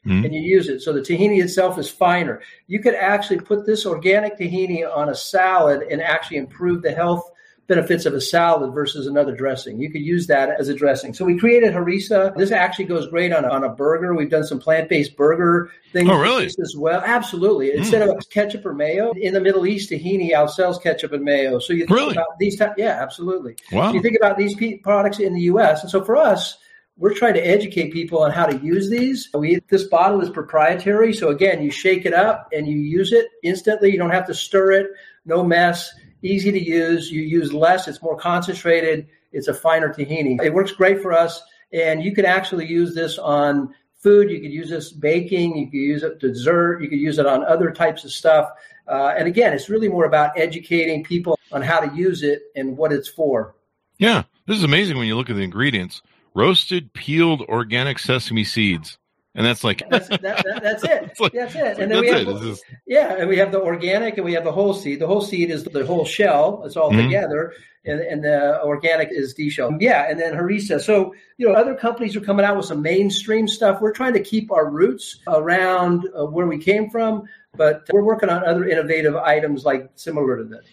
Mm-hmm. 0.06 0.24
and 0.24 0.34
you 0.34 0.40
use 0.40 0.70
it. 0.70 0.82
So 0.82 0.94
the 0.94 1.02
tahini 1.02 1.44
itself 1.44 1.78
is 1.78 1.90
finer. 1.90 2.42
You 2.68 2.80
could 2.80 2.96
actually 2.96 3.42
put 3.42 3.66
this 3.66 3.86
organic 3.86 4.38
tahini 4.38 4.86
on 4.90 5.10
a 5.10 5.16
salad 5.16 5.82
and 5.92 6.02
actually 6.02 6.38
improve 6.38 6.82
the 6.82 6.94
health 6.94 7.30
benefits 7.68 8.06
of 8.06 8.14
a 8.14 8.22
salad 8.22 8.74
versus 8.74 9.08
another 9.08 9.36
dressing. 9.36 9.80
You 9.80 9.92
could 9.92 10.02
use 10.02 10.28
that 10.28 10.50
as 10.58 10.70
a 10.70 10.74
dressing. 10.74 11.14
So 11.14 11.26
we 11.26 11.38
created 11.38 11.74
harissa. 11.74 12.36
This 12.36 12.52
actually 12.52 12.86
goes 12.86 13.08
great 13.10 13.34
on 13.34 13.44
a, 13.44 13.50
on 13.50 13.64
a 13.64 13.70
burger. 13.70 14.16
We've 14.16 14.30
done 14.30 14.46
some 14.46 14.60
plant-based 14.60 15.18
burger 15.18 15.70
things 15.92 16.10
oh, 16.10 16.18
really? 16.18 16.46
as 16.46 16.76
well. 16.78 17.02
Absolutely. 17.06 17.72
Mm. 17.72 17.76
Instead 17.80 18.08
of 18.08 18.18
ketchup 18.30 18.66
or 18.66 18.74
mayo, 18.74 19.12
in 19.12 19.34
the 19.34 19.42
Middle 19.42 19.68
East, 19.68 19.92
tahini 19.92 20.32
outsells 20.32 20.82
ketchup 20.82 21.12
and 21.12 21.24
mayo. 21.24 21.60
So 21.60 21.74
you 21.74 21.86
think 21.86 22.00
really? 22.00 22.14
about 22.14 22.40
these 22.40 22.58
type, 22.58 22.76
yeah, 22.78 23.00
absolutely. 23.02 23.58
Wow. 23.72 23.90
So 23.90 23.96
you 23.96 24.02
think 24.02 24.18
about 24.18 24.38
these 24.38 24.56
products 24.82 25.20
in 25.20 25.34
the 25.34 25.42
U.S. 25.42 25.82
And 25.82 25.92
so 25.92 26.04
for 26.06 26.16
us, 26.16 26.58
we're 26.96 27.14
trying 27.14 27.36
to 27.36 27.46
educate 27.46 27.92
people 27.92 28.24
on 28.24 28.32
how 28.32 28.46
to 28.46 28.58
use 28.58 28.90
these. 28.90 29.30
We 29.34 29.60
this 29.70 29.84
bottle 29.84 30.20
is 30.22 30.32
proprietary, 30.32 31.14
so 31.14 31.30
again, 31.30 31.62
you 31.62 31.70
shake 31.70 32.08
it 32.08 32.14
up 32.14 32.50
and 32.52 32.68
you 32.68 32.78
use 32.78 33.12
it 33.14 33.28
instantly. 33.44 33.92
You 33.92 34.00
don't 34.00 34.10
have 34.10 34.26
to 34.28 34.34
stir 34.34 34.72
it. 34.72 34.88
No 35.24 35.44
mess 35.44 35.94
easy 36.22 36.52
to 36.52 36.62
use. 36.62 37.12
You 37.12 37.22
use 37.22 37.54
less, 37.54 37.88
it's 37.88 38.02
more 38.02 38.18
concentrated, 38.18 39.08
it's 39.32 39.48
a 39.48 39.54
finer 39.54 39.94
tahini. 39.94 40.42
It 40.42 40.54
works 40.54 40.72
great 40.72 41.02
for 41.02 41.14
us, 41.14 41.42
and 41.74 42.04
you 42.04 42.14
can 42.14 42.26
actually 42.26 42.66
use 42.66 42.96
this 42.96 43.18
on 43.18 43.74
food. 43.96 44.30
You 44.30 44.40
could 44.40 44.52
use 44.52 44.70
this 44.70 44.92
baking. 44.92 45.58
You 45.58 45.66
could 45.68 45.78
use 45.78 46.04
it 46.04 46.20
dessert. 46.20 46.82
You 46.82 46.90
could 46.90 47.00
use 47.00 47.20
it 47.20 47.26
on 47.26 47.44
other 47.46 47.72
types 47.72 48.06
of 48.06 48.12
stuff. 48.12 48.50
Uh, 48.88 49.14
and 49.18 49.28
again, 49.28 49.54
it's 49.54 49.70
really 49.70 49.90
more 49.90 50.06
about 50.06 50.32
educating 50.38 51.04
people 51.04 51.38
on 51.52 51.62
how 51.62 51.80
to 51.80 51.94
use 51.96 52.24
it 52.24 52.44
and 52.56 52.78
what 52.78 52.94
it's 52.94 53.10
for. 53.10 53.56
Yeah, 53.98 54.24
this 54.46 54.58
is 54.58 54.64
amazing 54.64 54.98
when 54.98 55.08
you 55.08 55.18
look 55.18 55.30
at 55.30 55.36
the 55.36 55.42
ingredients: 55.44 56.02
roasted, 56.34 56.94
peeled 56.94 57.42
organic 57.42 58.00
sesame 58.00 58.44
seeds 58.44 58.98
and 59.38 59.46
that's 59.46 59.64
like 59.64 59.84
that's, 59.90 60.10
that, 60.10 60.22
that, 60.22 60.60
that's 60.64 60.84
it. 60.84 61.12
Like, 61.20 61.32
that's 61.32 61.56
it. 61.56 61.78
And 61.78 61.92
then 61.92 62.02
we 62.02 62.08
have 62.08 62.28
it. 62.28 62.60
yeah, 62.88 63.14
and 63.20 63.30
we 63.30 63.38
have 63.38 63.52
the 63.52 63.62
organic 63.62 64.18
and 64.18 64.26
we 64.26 64.34
have 64.34 64.44
the 64.44 64.52
whole 64.52 64.74
seed. 64.74 65.00
The 65.00 65.06
whole 65.06 65.22
seed 65.22 65.52
is 65.52 65.64
the 65.64 65.86
whole 65.86 66.06
shell. 66.06 66.64
It's 66.66 66.76
all 66.76 66.92
mm-hmm. 66.92 67.04
together, 67.04 67.54
and, 67.86 68.02
and 68.02 68.24
the 68.24 68.60
organic 68.64 69.10
is 69.12 69.36
D 69.36 69.52
shell. 69.52 69.78
Yeah, 69.80 70.10
and 70.10 70.20
then 70.20 70.34
harissa. 70.34 70.82
So 70.82 71.14
you 71.38 71.48
know, 71.48 71.54
other 71.54 71.76
companies 71.76 72.16
are 72.16 72.22
coming 72.22 72.46
out 72.46 72.58
with 72.58 72.66
some 72.66 72.82
mainstream 72.82 73.48
stuff. 73.48 73.80
We're 73.80 73.94
trying 73.94 74.14
to 74.14 74.24
keep 74.24 74.52
our 74.52 74.72
roots 74.72 75.20
around 75.28 76.10
uh, 76.20 76.26
where 76.26 76.48
we 76.48 76.58
came 76.58 76.90
from, 76.90 77.30
but 77.56 77.88
we're 77.94 78.04
working 78.04 78.30
on 78.30 78.44
other 78.44 78.68
innovative 78.68 79.16
items 79.16 79.66
like 79.66 79.92
similar 79.94 80.38
to 80.38 80.46
this. 80.46 80.66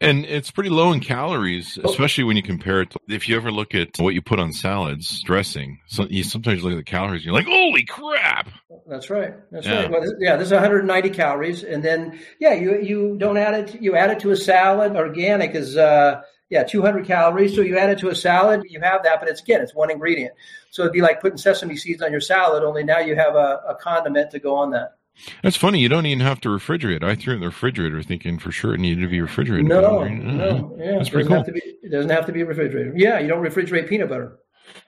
And 0.00 0.24
it's 0.24 0.50
pretty 0.50 0.70
low 0.70 0.92
in 0.92 1.00
calories, 1.00 1.78
especially 1.82 2.24
when 2.24 2.36
you 2.36 2.42
compare 2.42 2.82
it 2.82 2.90
to 2.90 2.98
if 3.08 3.28
you 3.28 3.36
ever 3.36 3.50
look 3.52 3.74
at 3.74 3.98
what 3.98 4.14
you 4.14 4.22
put 4.22 4.40
on 4.40 4.52
salads, 4.52 5.22
dressing. 5.22 5.80
So 5.86 6.06
you 6.08 6.24
sometimes 6.24 6.62
look 6.62 6.72
at 6.72 6.76
the 6.76 6.82
calories, 6.82 7.20
and 7.20 7.26
you're 7.26 7.34
like, 7.34 7.46
"Holy 7.46 7.84
crap!" 7.84 8.48
That's 8.86 9.10
right. 9.10 9.34
That's 9.50 9.66
yeah. 9.66 9.82
right. 9.82 9.90
Well, 9.90 10.02
yeah, 10.18 10.36
this 10.36 10.46
is 10.46 10.52
190 10.52 11.10
calories, 11.10 11.62
and 11.62 11.82
then 11.82 12.18
yeah, 12.40 12.54
you 12.54 12.80
you 12.80 13.16
don't 13.18 13.36
add 13.36 13.54
it. 13.54 13.80
You 13.80 13.96
add 13.96 14.10
it 14.10 14.20
to 14.20 14.30
a 14.30 14.36
salad. 14.36 14.96
Organic 14.96 15.54
is 15.54 15.76
uh, 15.76 16.22
yeah 16.50 16.64
200 16.64 17.06
calories. 17.06 17.54
So 17.54 17.60
you 17.60 17.78
add 17.78 17.90
it 17.90 17.98
to 18.00 18.08
a 18.08 18.14
salad, 18.14 18.62
you 18.68 18.80
have 18.80 19.04
that, 19.04 19.20
but 19.20 19.28
it's 19.28 19.40
again, 19.40 19.60
it's 19.60 19.74
one 19.74 19.90
ingredient. 19.90 20.34
So 20.70 20.82
it'd 20.82 20.92
be 20.92 21.00
like 21.00 21.20
putting 21.20 21.38
sesame 21.38 21.76
seeds 21.76 22.02
on 22.02 22.12
your 22.12 22.20
salad, 22.20 22.62
only 22.62 22.84
now 22.84 22.98
you 22.98 23.16
have 23.16 23.34
a, 23.34 23.60
a 23.68 23.76
condiment 23.80 24.32
to 24.32 24.38
go 24.38 24.56
on 24.56 24.70
that. 24.72 24.96
That's 25.42 25.56
funny. 25.56 25.80
You 25.80 25.88
don't 25.88 26.06
even 26.06 26.24
have 26.24 26.40
to 26.42 26.48
refrigerate. 26.48 27.02
I 27.02 27.14
threw 27.14 27.32
it 27.32 27.36
in 27.36 27.40
the 27.40 27.46
refrigerator 27.46 28.02
thinking 28.02 28.38
for 28.38 28.52
sure 28.52 28.74
it 28.74 28.80
needed 28.80 29.00
to 29.02 29.08
be 29.08 29.20
refrigerated. 29.20 29.66
No, 29.66 30.04
no, 30.04 30.76
yeah, 30.78 30.98
that's 30.98 31.08
pretty 31.08 31.28
cool. 31.28 31.42
Be, 31.42 31.60
it 31.82 31.90
doesn't 31.90 32.10
have 32.10 32.26
to 32.26 32.32
be 32.32 32.42
refrigerated. 32.42 32.94
Yeah, 32.96 33.18
you 33.18 33.28
don't 33.28 33.42
refrigerate 33.42 33.88
peanut 33.88 34.08
butter. 34.08 34.38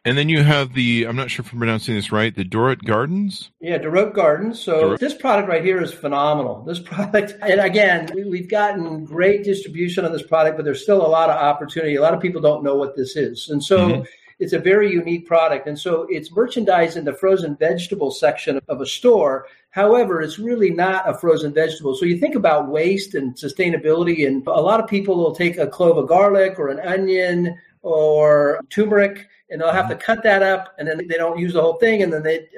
And 0.04 0.18
then 0.18 0.28
you 0.28 0.42
have 0.42 0.74
the, 0.74 1.04
I'm 1.06 1.16
not 1.16 1.30
sure 1.30 1.44
if 1.44 1.52
I'm 1.52 1.58
pronouncing 1.58 1.94
this 1.94 2.10
right, 2.10 2.34
the 2.34 2.44
Dorot 2.44 2.84
Gardens? 2.84 3.50
Yeah, 3.60 3.78
Dorot 3.78 4.12
Gardens. 4.12 4.60
So 4.60 4.90
Dorot. 4.90 4.98
this 4.98 5.14
product 5.14 5.48
right 5.48 5.64
here 5.64 5.80
is 5.80 5.92
phenomenal. 5.92 6.64
This 6.64 6.78
product, 6.84 7.34
and 7.42 7.60
again, 7.60 8.10
we, 8.14 8.40
have 8.40 8.50
gotten 8.50 9.04
great 9.04 9.44
distribution 9.44 10.04
on 10.04 10.12
this 10.12 10.24
product, 10.24 10.56
but 10.56 10.64
there's 10.64 10.82
still 10.82 11.04
a 11.04 11.08
lot 11.08 11.30
of 11.30 11.36
opportunity. 11.36 11.94
A 11.94 12.02
lot 12.02 12.14
of 12.14 12.20
people 12.20 12.40
don't 12.40 12.64
know 12.64 12.74
what 12.74 12.96
this 12.96 13.16
is. 13.16 13.48
And 13.48 13.62
so, 13.62 13.78
mm-hmm 13.78 14.02
it's 14.38 14.52
a 14.52 14.58
very 14.58 14.92
unique 14.92 15.26
product. 15.26 15.66
And 15.66 15.78
so 15.78 16.06
it's 16.08 16.30
merchandised 16.30 16.96
in 16.96 17.04
the 17.04 17.12
frozen 17.12 17.56
vegetable 17.56 18.10
section 18.10 18.60
of 18.68 18.80
a 18.80 18.86
store. 18.86 19.46
However, 19.70 20.22
it's 20.22 20.38
really 20.38 20.70
not 20.70 21.08
a 21.08 21.14
frozen 21.14 21.52
vegetable. 21.52 21.94
So 21.96 22.04
you 22.04 22.18
think 22.18 22.34
about 22.34 22.68
waste 22.68 23.14
and 23.14 23.34
sustainability, 23.34 24.26
and 24.26 24.46
a 24.46 24.60
lot 24.60 24.80
of 24.80 24.88
people 24.88 25.16
will 25.16 25.34
take 25.34 25.58
a 25.58 25.66
clove 25.66 25.98
of 25.98 26.08
garlic 26.08 26.58
or 26.58 26.68
an 26.68 26.80
onion 26.80 27.56
or 27.82 28.60
turmeric 28.70 29.28
and 29.50 29.60
they'll 29.60 29.72
have 29.72 29.88
to 29.88 29.94
uh-huh. 29.94 30.14
cut 30.14 30.22
that 30.22 30.42
up 30.42 30.74
and 30.78 30.86
then 30.86 30.98
they 30.98 31.16
don't 31.16 31.38
use 31.38 31.52
the 31.52 31.60
whole 31.60 31.76
thing 31.76 32.02
and 32.02 32.12
then 32.12 32.22
they 32.22 32.48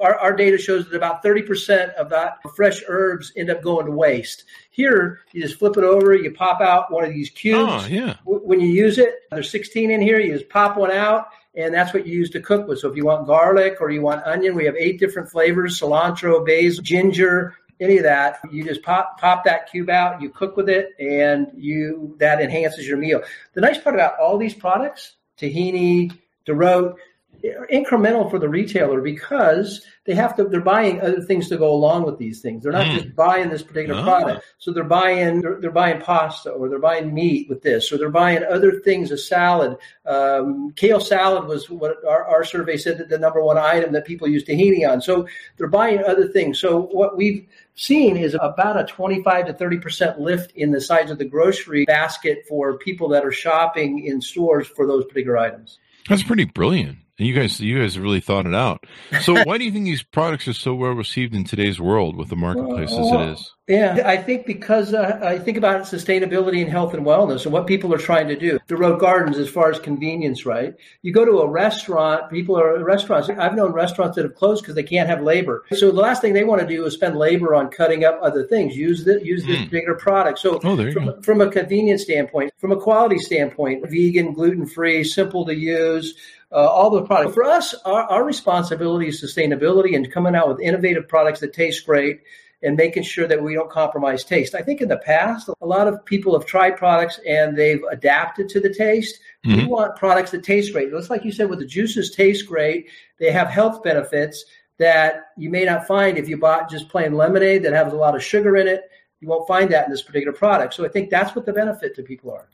our, 0.00 0.18
our 0.18 0.34
data 0.34 0.56
shows 0.56 0.88
that 0.88 0.96
about 0.96 1.22
30% 1.22 1.94
of 1.94 2.08
that 2.10 2.38
fresh 2.54 2.82
herbs 2.88 3.32
end 3.36 3.50
up 3.50 3.62
going 3.62 3.86
to 3.86 3.92
waste. 3.92 4.44
Here 4.70 5.20
you 5.32 5.42
just 5.42 5.58
flip 5.58 5.76
it 5.76 5.84
over 5.84 6.14
you 6.14 6.32
pop 6.32 6.60
out 6.60 6.92
one 6.92 7.04
of 7.04 7.10
these 7.10 7.30
cubes. 7.30 7.84
Oh, 7.84 7.86
yeah. 7.88 8.16
when 8.24 8.60
you 8.60 8.68
use 8.68 8.98
it 8.98 9.14
there's 9.30 9.50
16 9.50 9.90
in 9.90 10.00
here 10.00 10.18
you 10.18 10.32
just 10.32 10.48
pop 10.48 10.76
one 10.76 10.90
out 10.90 11.28
and 11.54 11.74
that's 11.74 11.92
what 11.92 12.06
you 12.06 12.14
use 12.14 12.30
to 12.30 12.40
cook 12.40 12.68
with. 12.68 12.78
So 12.78 12.88
if 12.88 12.96
you 12.96 13.04
want 13.04 13.26
garlic 13.26 13.78
or 13.80 13.90
you 13.90 14.02
want 14.02 14.24
onion 14.24 14.54
we 14.54 14.64
have 14.64 14.76
eight 14.76 14.98
different 14.98 15.30
flavors 15.30 15.80
cilantro 15.80 16.44
basil 16.44 16.82
ginger 16.82 17.56
any 17.80 17.96
of 17.98 18.02
that. 18.02 18.40
You 18.50 18.64
just 18.64 18.82
pop 18.82 19.20
pop 19.20 19.44
that 19.44 19.70
cube 19.70 19.90
out 19.90 20.20
you 20.20 20.30
cook 20.30 20.56
with 20.56 20.68
it 20.68 20.90
and 20.98 21.48
you 21.56 22.16
that 22.18 22.40
enhances 22.40 22.86
your 22.86 22.96
meal. 22.96 23.22
The 23.52 23.60
nice 23.60 23.78
part 23.78 23.94
about 23.94 24.18
all 24.18 24.38
these 24.38 24.54
products 24.54 25.16
tahini 25.38 26.12
Dorot 26.48 26.96
incremental 27.44 28.28
for 28.28 28.38
the 28.38 28.48
retailer 28.48 29.00
because 29.00 29.82
they 30.06 30.14
have 30.14 30.34
to 30.36 30.44
they're 30.44 30.60
buying 30.60 31.00
other 31.00 31.20
things 31.20 31.48
to 31.48 31.56
go 31.56 31.72
along 31.72 32.04
with 32.04 32.18
these 32.18 32.40
things. 32.40 32.62
They're 32.62 32.72
not 32.72 32.86
mm. 32.86 32.94
just 32.94 33.14
buying 33.14 33.48
this 33.48 33.62
particular 33.62 34.02
product. 34.02 34.44
So 34.58 34.72
they're 34.72 34.82
buying 34.82 35.42
they're, 35.42 35.60
they're, 35.60 35.70
buying 35.70 36.00
pasta 36.00 36.50
or 36.50 36.68
they're 36.68 36.78
buying 36.78 37.14
meat 37.14 37.48
with 37.48 37.62
this. 37.62 37.92
Or 37.92 37.98
they're 37.98 38.10
buying 38.10 38.42
other 38.44 38.80
things 38.80 39.12
a 39.12 39.18
salad. 39.18 39.76
Um, 40.04 40.72
kale 40.72 41.00
salad 41.00 41.46
was 41.46 41.70
what 41.70 42.04
our, 42.04 42.24
our 42.24 42.44
survey 42.44 42.76
said 42.76 42.98
that 42.98 43.08
the 43.08 43.18
number 43.18 43.42
one 43.42 43.58
item 43.58 43.92
that 43.92 44.04
people 44.04 44.26
use 44.26 44.44
tahini 44.44 44.88
on. 44.88 45.00
So 45.00 45.28
they're 45.58 45.68
buying 45.68 46.02
other 46.02 46.26
things. 46.28 46.58
So 46.58 46.80
what 46.80 47.16
we've 47.16 47.46
seen 47.76 48.16
is 48.16 48.34
about 48.40 48.80
a 48.80 48.84
25 48.84 49.46
to 49.46 49.52
30 49.52 49.78
percent 49.78 50.20
lift 50.20 50.52
in 50.56 50.72
the 50.72 50.80
size 50.80 51.10
of 51.10 51.18
the 51.18 51.24
grocery 51.24 51.84
basket 51.84 52.44
for 52.48 52.78
people 52.78 53.08
that 53.10 53.24
are 53.24 53.32
shopping 53.32 54.04
in 54.04 54.20
stores 54.20 54.66
for 54.66 54.86
those 54.86 55.04
particular 55.04 55.38
items 55.38 55.78
that's 56.08 56.22
pretty 56.22 56.44
brilliant. 56.44 56.98
You 57.20 57.34
guys, 57.34 57.58
you 57.58 57.80
guys 57.80 57.98
really 57.98 58.20
thought 58.20 58.46
it 58.46 58.54
out. 58.54 58.84
So, 59.22 59.34
why 59.44 59.58
do 59.58 59.64
you 59.64 59.72
think 59.72 59.84
these 59.84 60.04
products 60.04 60.46
are 60.46 60.52
so 60.52 60.72
well 60.72 60.92
received 60.92 61.34
in 61.34 61.42
today's 61.42 61.80
world 61.80 62.16
with 62.16 62.28
the 62.28 62.36
marketplace 62.36 62.92
as 62.92 63.10
it 63.10 63.20
is? 63.32 63.54
Yeah, 63.66 64.02
I 64.06 64.16
think 64.16 64.46
because 64.46 64.94
uh, 64.94 65.20
I 65.22 65.38
think 65.38 65.58
about 65.58 65.82
sustainability 65.82 66.62
and 66.62 66.70
health 66.70 66.94
and 66.94 67.04
wellness 67.04 67.44
and 67.44 67.52
what 67.52 67.66
people 67.66 67.92
are 67.92 67.98
trying 67.98 68.28
to 68.28 68.36
do. 68.36 68.58
Dorot 68.66 68.98
Gardens, 68.98 69.36
as 69.36 69.50
far 69.50 69.70
as 69.70 69.78
convenience, 69.78 70.46
right? 70.46 70.74
You 71.02 71.12
go 71.12 71.26
to 71.26 71.40
a 71.40 71.46
restaurant, 71.46 72.30
people 72.30 72.58
are 72.58 72.82
restaurants. 72.82 73.28
I've 73.28 73.54
known 73.54 73.72
restaurants 73.72 74.16
that 74.16 74.24
have 74.24 74.36
closed 74.36 74.62
because 74.62 74.74
they 74.74 74.84
can't 74.84 75.08
have 75.08 75.20
labor. 75.20 75.64
So 75.74 75.90
the 75.90 76.00
last 76.00 76.22
thing 76.22 76.32
they 76.32 76.44
want 76.44 76.62
to 76.62 76.66
do 76.66 76.86
is 76.86 76.94
spend 76.94 77.16
labor 77.16 77.54
on 77.54 77.68
cutting 77.68 78.04
up 78.04 78.18
other 78.22 78.44
things. 78.46 78.74
Use 78.74 79.04
the, 79.04 79.22
use 79.22 79.44
this 79.44 79.58
mm. 79.58 79.64
particular 79.68 79.98
product. 79.98 80.38
So 80.38 80.60
oh, 80.64 80.92
from, 80.92 81.20
from 81.20 81.40
a 81.42 81.50
convenience 81.50 82.04
standpoint, 82.04 82.52
from 82.56 82.72
a 82.72 82.80
quality 82.80 83.18
standpoint, 83.18 83.86
vegan, 83.90 84.32
gluten 84.32 84.66
free, 84.66 85.04
simple 85.04 85.44
to 85.44 85.54
use 85.54 86.14
uh, 86.52 86.56
all 86.56 86.90
the 86.90 87.02
products. 87.02 87.34
For 87.34 87.44
us, 87.44 87.74
our, 87.84 88.02
our 88.04 88.24
responsibility 88.24 89.08
is 89.08 89.22
sustainability 89.22 89.94
and 89.94 90.10
coming 90.10 90.34
out 90.34 90.48
with 90.48 90.60
innovative 90.60 91.08
products 91.08 91.40
that 91.40 91.52
taste 91.52 91.84
great 91.84 92.20
and 92.62 92.76
making 92.76 93.04
sure 93.04 93.28
that 93.28 93.42
we 93.42 93.54
don't 93.54 93.70
compromise 93.70 94.24
taste. 94.24 94.54
I 94.54 94.62
think 94.62 94.80
in 94.80 94.88
the 94.88 94.98
past, 94.98 95.48
a 95.60 95.66
lot 95.66 95.86
of 95.86 96.04
people 96.04 96.36
have 96.36 96.46
tried 96.46 96.76
products 96.76 97.20
and 97.26 97.56
they've 97.56 97.82
adapted 97.90 98.48
to 98.50 98.60
the 98.60 98.72
taste. 98.72 99.20
Mm-hmm. 99.46 99.58
We 99.58 99.66
want 99.66 99.96
products 99.96 100.32
that 100.32 100.42
taste 100.42 100.72
great. 100.72 100.90
Just 100.90 101.10
like 101.10 101.24
you 101.24 101.30
said, 101.30 101.50
with 101.50 101.60
the 101.60 101.66
juices 101.66 102.10
taste 102.10 102.48
great, 102.48 102.88
they 103.20 103.30
have 103.30 103.48
health 103.48 103.82
benefits 103.84 104.44
that 104.78 105.26
you 105.36 105.50
may 105.50 105.64
not 105.64 105.86
find 105.86 106.18
if 106.18 106.28
you 106.28 106.36
bought 106.36 106.70
just 106.70 106.88
plain 106.88 107.14
lemonade 107.14 107.62
that 107.64 107.72
has 107.72 107.92
a 107.92 107.96
lot 107.96 108.16
of 108.16 108.24
sugar 108.24 108.56
in 108.56 108.66
it. 108.66 108.90
You 109.20 109.28
won't 109.28 109.48
find 109.48 109.70
that 109.70 109.86
in 109.86 109.90
this 109.90 110.02
particular 110.02 110.32
product. 110.32 110.74
So 110.74 110.84
I 110.84 110.88
think 110.88 111.10
that's 111.10 111.34
what 111.34 111.44
the 111.44 111.52
benefit 111.52 111.94
to 111.96 112.02
people 112.02 112.32
are. 112.32 112.48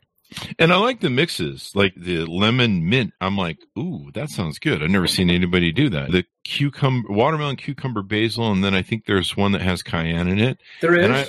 And 0.58 0.72
I 0.72 0.76
like 0.76 1.00
the 1.00 1.10
mixes, 1.10 1.72
like 1.74 1.94
the 1.96 2.24
lemon 2.24 2.88
mint. 2.88 3.12
I'm 3.20 3.36
like, 3.36 3.58
ooh, 3.78 4.10
that 4.14 4.30
sounds 4.30 4.58
good. 4.58 4.82
I've 4.82 4.90
never 4.90 5.06
seen 5.06 5.30
anybody 5.30 5.72
do 5.72 5.88
that. 5.90 6.10
The 6.10 6.24
cucumber, 6.44 7.10
watermelon, 7.10 7.56
cucumber, 7.56 8.02
basil, 8.02 8.50
and 8.50 8.62
then 8.64 8.74
I 8.74 8.82
think 8.82 9.06
there's 9.06 9.36
one 9.36 9.52
that 9.52 9.62
has 9.62 9.82
cayenne 9.82 10.28
in 10.28 10.38
it. 10.38 10.58
There 10.80 10.96
is. 10.96 11.04
And 11.04 11.14
I, 11.14 11.26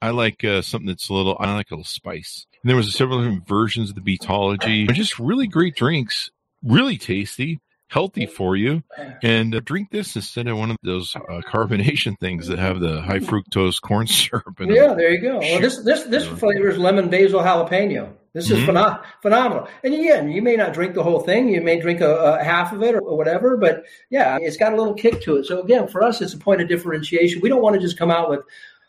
I 0.00 0.10
like 0.10 0.44
uh, 0.44 0.62
something 0.62 0.88
that's 0.88 1.08
a 1.08 1.14
little. 1.14 1.36
I 1.38 1.54
like 1.54 1.70
a 1.70 1.74
little 1.74 1.84
spice. 1.84 2.46
And 2.62 2.70
there 2.70 2.76
was 2.76 2.92
several 2.94 3.18
different 3.18 3.46
versions 3.46 3.90
of 3.90 3.96
the 3.96 4.00
Beetology. 4.18 4.92
Just 4.92 5.18
really 5.18 5.46
great 5.46 5.76
drinks, 5.76 6.30
really 6.62 6.98
tasty 6.98 7.60
healthy 7.88 8.26
for 8.26 8.54
you 8.54 8.82
and 9.22 9.54
uh, 9.54 9.60
drink 9.64 9.90
this 9.90 10.14
instead 10.14 10.46
of 10.46 10.58
one 10.58 10.70
of 10.70 10.76
those 10.82 11.16
uh, 11.16 11.40
carbonation 11.46 12.18
things 12.20 12.46
that 12.46 12.58
have 12.58 12.80
the 12.80 13.00
high 13.00 13.18
fructose 13.18 13.80
corn 13.80 14.06
syrup 14.06 14.44
yeah 14.60 14.92
there 14.94 15.10
you 15.10 15.20
go 15.20 15.38
well 15.38 15.60
this 15.60 15.78
this 15.78 16.04
this 16.04 16.26
flavor 16.26 16.68
is 16.68 16.76
lemon 16.76 17.08
basil 17.08 17.40
jalapeno 17.40 18.12
this 18.38 18.52
is 18.52 18.58
mm-hmm. 18.60 19.02
phenomenal. 19.20 19.68
And 19.82 19.94
again, 19.94 20.30
you 20.30 20.42
may 20.42 20.54
not 20.54 20.72
drink 20.72 20.94
the 20.94 21.02
whole 21.02 21.20
thing. 21.20 21.48
You 21.48 21.60
may 21.60 21.80
drink 21.80 22.00
a, 22.00 22.38
a 22.38 22.44
half 22.44 22.72
of 22.72 22.82
it 22.84 22.94
or, 22.94 23.00
or, 23.00 23.16
whatever, 23.16 23.56
but 23.56 23.84
yeah, 24.10 24.38
it's 24.40 24.56
got 24.56 24.72
a 24.72 24.76
little 24.76 24.94
kick 24.94 25.20
to 25.22 25.36
it. 25.36 25.46
So 25.46 25.60
again, 25.60 25.88
for 25.88 26.04
us, 26.04 26.20
it's 26.20 26.34
a 26.34 26.38
point 26.38 26.60
of 26.60 26.68
differentiation. 26.68 27.40
We 27.40 27.48
don't 27.48 27.62
want 27.62 27.74
to 27.74 27.80
just 27.80 27.98
come 27.98 28.12
out 28.12 28.30
with 28.30 28.40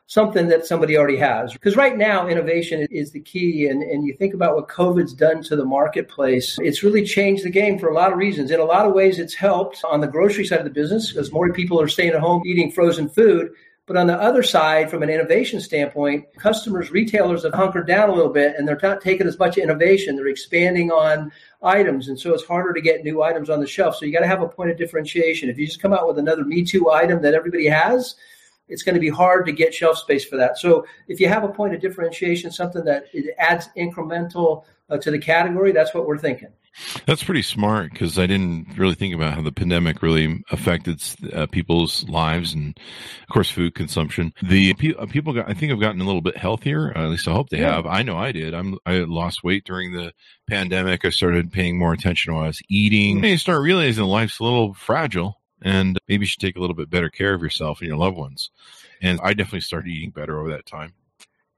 something 0.06 0.48
that 0.50 0.68
somebody 0.68 0.98
already 0.98 1.18
has. 1.18 1.52
Because 1.54 1.76
right 1.76 1.98
now, 1.98 2.28
innovation 2.28 2.86
is 2.92 3.12
the 3.12 3.22
key. 3.22 3.68
And, 3.68 3.82
and 3.82 4.06
you 4.06 4.14
think 4.14 4.36
about 4.36 4.56
what 4.56 4.68
COVID's 4.68 5.14
done 5.14 5.42
to 5.44 5.56
the 5.56 5.66
marketplace, 5.66 6.58
it's 6.62 6.84
really 6.84 7.04
changed 7.04 7.44
the 7.44 7.50
game 7.50 7.80
for 7.80 7.90
a 7.90 7.96
lot 7.96 8.12
of 8.12 8.20
reasons. 8.20 8.52
In 8.52 8.60
a 8.60 8.66
lot 8.66 8.86
of 8.86 8.94
ways, 8.94 9.18
it's 9.18 9.34
helped 9.34 9.84
on 9.84 10.02
the 10.02 10.08
grocery 10.08 10.46
side 10.46 10.60
of 10.60 10.66
the 10.66 10.72
business 10.72 11.12
because 11.12 11.32
more 11.32 11.52
people 11.54 11.82
are 11.82 11.88
staying 11.88 12.12
at 12.12 12.20
home 12.20 12.44
eating 12.46 12.72
frozen 12.72 13.10
food. 13.10 13.50
But 13.90 13.98
on 13.98 14.06
the 14.06 14.22
other 14.22 14.44
side, 14.44 14.92
from 14.92 15.02
an 15.02 15.10
innovation 15.10 15.60
standpoint, 15.60 16.32
customers, 16.36 16.92
retailers 16.92 17.42
have 17.42 17.56
hunkered 17.56 17.88
down 17.88 18.12
a 18.12 18.14
little 18.14 18.32
bit 18.32 18.54
and 18.56 18.68
they're 18.68 18.78
not 18.84 19.02
taking 19.02 19.26
as 19.26 19.40
much 19.40 19.58
innovation. 19.58 20.16
They're 20.16 20.28
expanding 20.28 20.92
on 20.92 21.32
items. 21.64 22.08
And 22.08 22.20
so 22.20 22.32
it's 22.36 22.46
harder 22.46 22.72
to 22.72 22.82
get 22.82 23.04
new 23.04 23.24
items 23.24 23.50
on 23.50 23.60
the 23.60 23.66
shelf. 23.66 23.96
So 23.96 24.06
you 24.06 24.14
got 24.14 24.20
to 24.20 24.28
have 24.28 24.44
a 24.44 24.48
point 24.48 24.70
of 24.70 24.78
differentiation. 24.78 25.50
If 25.50 25.58
you 25.58 25.66
just 25.66 25.82
come 25.82 25.92
out 25.92 26.08
with 26.08 26.20
another 26.20 26.46
Me 26.46 26.64
Too 26.64 26.92
item 26.92 27.20
that 27.24 27.34
everybody 27.34 27.66
has, 27.66 28.14
it's 28.70 28.84
going 28.84 28.96
to 28.96 29.02
be 29.02 29.10
hard 29.10 29.46
to 29.46 29.52
get 29.52 29.74
shelf 29.74 29.98
space 29.98 30.26
for 30.26 30.38
that. 30.38 30.58
So 30.58 30.86
if 31.08 31.20
you 31.20 31.28
have 31.28 31.44
a 31.44 31.50
point 31.50 31.74
of 31.74 31.82
differentiation, 31.82 32.52
something 32.52 32.84
that 32.86 33.06
it 33.14 33.36
adds 33.38 33.70
incremental 33.78 34.64
uh, 34.90 34.98
to 34.98 35.12
the 35.12 35.20
category, 35.20 35.72
that's 35.72 35.94
what 35.94 36.06
we're 36.06 36.18
thinking. 36.18 36.50
That's 37.06 37.24
pretty 37.24 37.42
smart 37.42 37.92
because 37.92 38.18
I 38.18 38.26
didn't 38.26 38.78
really 38.78 38.96
think 38.96 39.14
about 39.14 39.34
how 39.34 39.42
the 39.42 39.52
pandemic 39.52 40.02
really 40.02 40.44
affected 40.52 41.02
uh, 41.34 41.48
people's 41.48 42.08
lives 42.08 42.54
and, 42.54 42.80
of 43.22 43.34
course, 43.34 43.50
food 43.50 43.76
consumption. 43.76 44.34
The 44.42 44.72
uh, 44.98 45.06
people, 45.08 45.34
got, 45.34 45.50
I 45.50 45.54
think, 45.54 45.72
have 45.72 45.82
gotten 45.82 46.00
a 46.00 46.06
little 46.06 46.22
bit 46.22 46.38
healthier. 46.38 46.96
at 46.96 47.10
least 47.10 47.28
I 47.28 47.32
hope 47.32 47.50
they 47.50 47.60
yeah. 47.60 47.76
have. 47.76 47.86
I 47.86 48.04
know 48.04 48.18
I 48.18 48.32
did. 48.32 48.54
I'm 48.54 48.78
I 48.86 49.00
lost 49.00 49.44
weight 49.44 49.66
during 49.66 49.94
the 49.94 50.14
pandemic. 50.48 51.04
I 51.04 51.10
started 51.10 51.52
paying 51.52 51.78
more 51.78 51.94
attention 51.94 52.32
to 52.32 52.38
what 52.38 52.46
I 52.46 52.48
was 52.48 52.62
eating. 52.70 53.18
And 53.18 53.26
you 53.26 53.38
start 53.38 53.62
realizing 53.62 54.06
life's 54.06 54.40
a 54.40 54.44
little 54.44 54.74
fragile, 54.74 55.39
and 55.62 55.98
maybe 56.08 56.24
you 56.24 56.28
should 56.28 56.42
take 56.42 56.58
a 56.58 56.60
little 56.60 56.76
bit 56.76 56.90
better 56.90 57.10
care 57.10 57.34
of 57.34 57.42
yourself 57.42 57.80
and 57.80 57.88
your 57.88 57.98
loved 57.98 58.18
ones. 58.18 58.52
And 59.02 59.20
I 59.24 59.34
definitely 59.34 59.62
started 59.62 59.90
eating 59.90 60.12
better 60.12 60.40
over 60.40 60.50
that 60.52 60.66
time. 60.66 60.94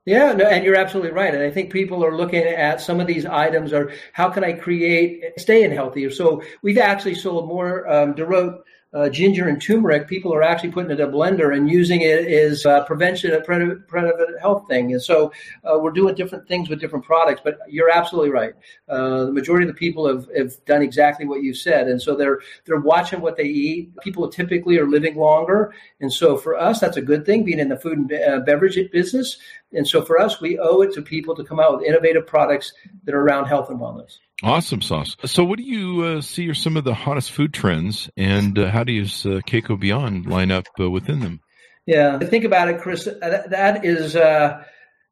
Yeah, 0.06 0.34
no, 0.34 0.46
and 0.46 0.66
you're 0.66 0.76
absolutely 0.76 1.12
right. 1.12 1.34
And 1.34 1.44
I 1.44 1.52
think 1.52 1.72
people 1.72 2.04
are 2.04 2.18
looking 2.18 2.42
at 2.42 2.82
some 2.82 3.00
of 3.00 3.06
these 3.06 3.26
items 3.26 3.72
are 3.72 3.92
how 4.14 4.30
can 4.30 4.44
I 4.44 4.54
create 4.54 5.24
staying 5.38 5.72
healthier? 5.72 6.10
So 6.10 6.42
we've 6.64 6.80
actually 6.80 7.16
sold 7.16 7.48
more 7.48 7.88
um, 7.88 8.16
Dorot 8.16 8.62
uh, 8.94 9.10
ginger 9.10 9.48
and 9.48 9.62
turmeric, 9.62 10.08
people 10.08 10.34
are 10.34 10.44
actually 10.44 10.72
putting 10.72 10.92
it 10.92 11.00
in 11.00 11.10
a 11.10 11.12
blender 11.12 11.56
and 11.56 11.70
using 11.70 12.02
it 12.02 12.28
as 12.28 12.66
a 12.66 12.84
prevention, 12.86 13.34
a 13.34 13.42
preventive 13.42 14.40
health 14.42 14.68
thing. 14.68 14.92
And 14.92 15.02
so 15.02 15.32
uh, 15.64 15.80
we're 15.80 15.92
doing 15.92 16.14
different 16.16 16.48
things 16.48 16.70
with 16.70 16.80
different 16.80 17.06
products. 17.06 17.42
But 17.44 17.60
you're 17.70 17.90
absolutely 17.90 18.32
right. 18.32 18.54
Uh, 18.90 19.26
the 19.26 19.32
majority 19.32 19.66
of 19.66 19.74
the 19.74 19.80
people 19.80 20.08
have, 20.08 20.28
have 20.36 20.64
done 20.66 20.82
exactly 20.82 21.26
what 21.26 21.44
you 21.44 21.54
said, 21.54 21.88
and 21.88 22.02
so 22.02 22.16
they're 22.16 22.40
they're 22.66 22.80
watching 22.80 23.22
what 23.22 23.38
they 23.38 23.46
eat. 23.46 23.96
People 24.02 24.28
typically 24.30 24.78
are 24.78 24.88
living 24.88 25.16
longer, 25.16 25.74
and 26.02 26.12
so 26.12 26.38
for 26.38 26.58
us, 26.58 26.80
that's 26.80 26.98
a 26.98 27.02
good 27.02 27.26
thing. 27.26 27.44
Being 27.44 27.60
in 27.60 27.70
the 27.70 27.78
food 27.78 27.98
and 27.98 28.14
uh, 28.14 28.40
beverage 28.42 28.78
business, 28.92 29.38
and 29.74 29.88
so 29.88 30.04
for 30.04 30.20
us, 30.20 30.42
we 30.42 30.60
owe 30.60 30.82
it 30.82 30.94
to 30.94 31.02
people 31.02 31.36
to 31.36 31.44
come 31.44 31.60
out 31.60 31.78
with 31.78 31.88
innovative 31.88 32.28
products 32.28 32.74
that 33.06 33.16
are 33.16 33.22
around 33.22 33.46
health 33.46 33.70
and 33.70 33.80
wellness. 33.80 34.18
Awesome 34.44 34.82
sauce. 34.82 35.16
So, 35.26 35.44
what 35.44 35.58
do 35.58 35.64
you 35.64 36.04
uh, 36.04 36.22
see 36.22 36.50
are 36.50 36.56
some 36.56 36.76
of 36.76 36.84
the 36.84 36.96
hottest 36.96 37.32
food 37.32 37.54
trends, 37.54 38.10
and 38.18 38.58
uh, 38.58 38.72
how 38.72 38.84
does 38.84 39.26
uh, 39.26 39.42
Kayco 39.46 39.80
Beyond 39.80 40.26
line 40.26 40.52
up 40.52 40.66
uh, 40.80 40.90
within 40.90 41.20
them? 41.20 41.42
Yeah, 41.86 42.18
think 42.20 42.44
about 42.44 42.70
it, 42.70 42.82
Chris. 42.82 43.08
Uh, 43.08 43.14
that, 43.22 43.50
that 43.52 43.86
is 43.86 44.16
uh, 44.16 44.64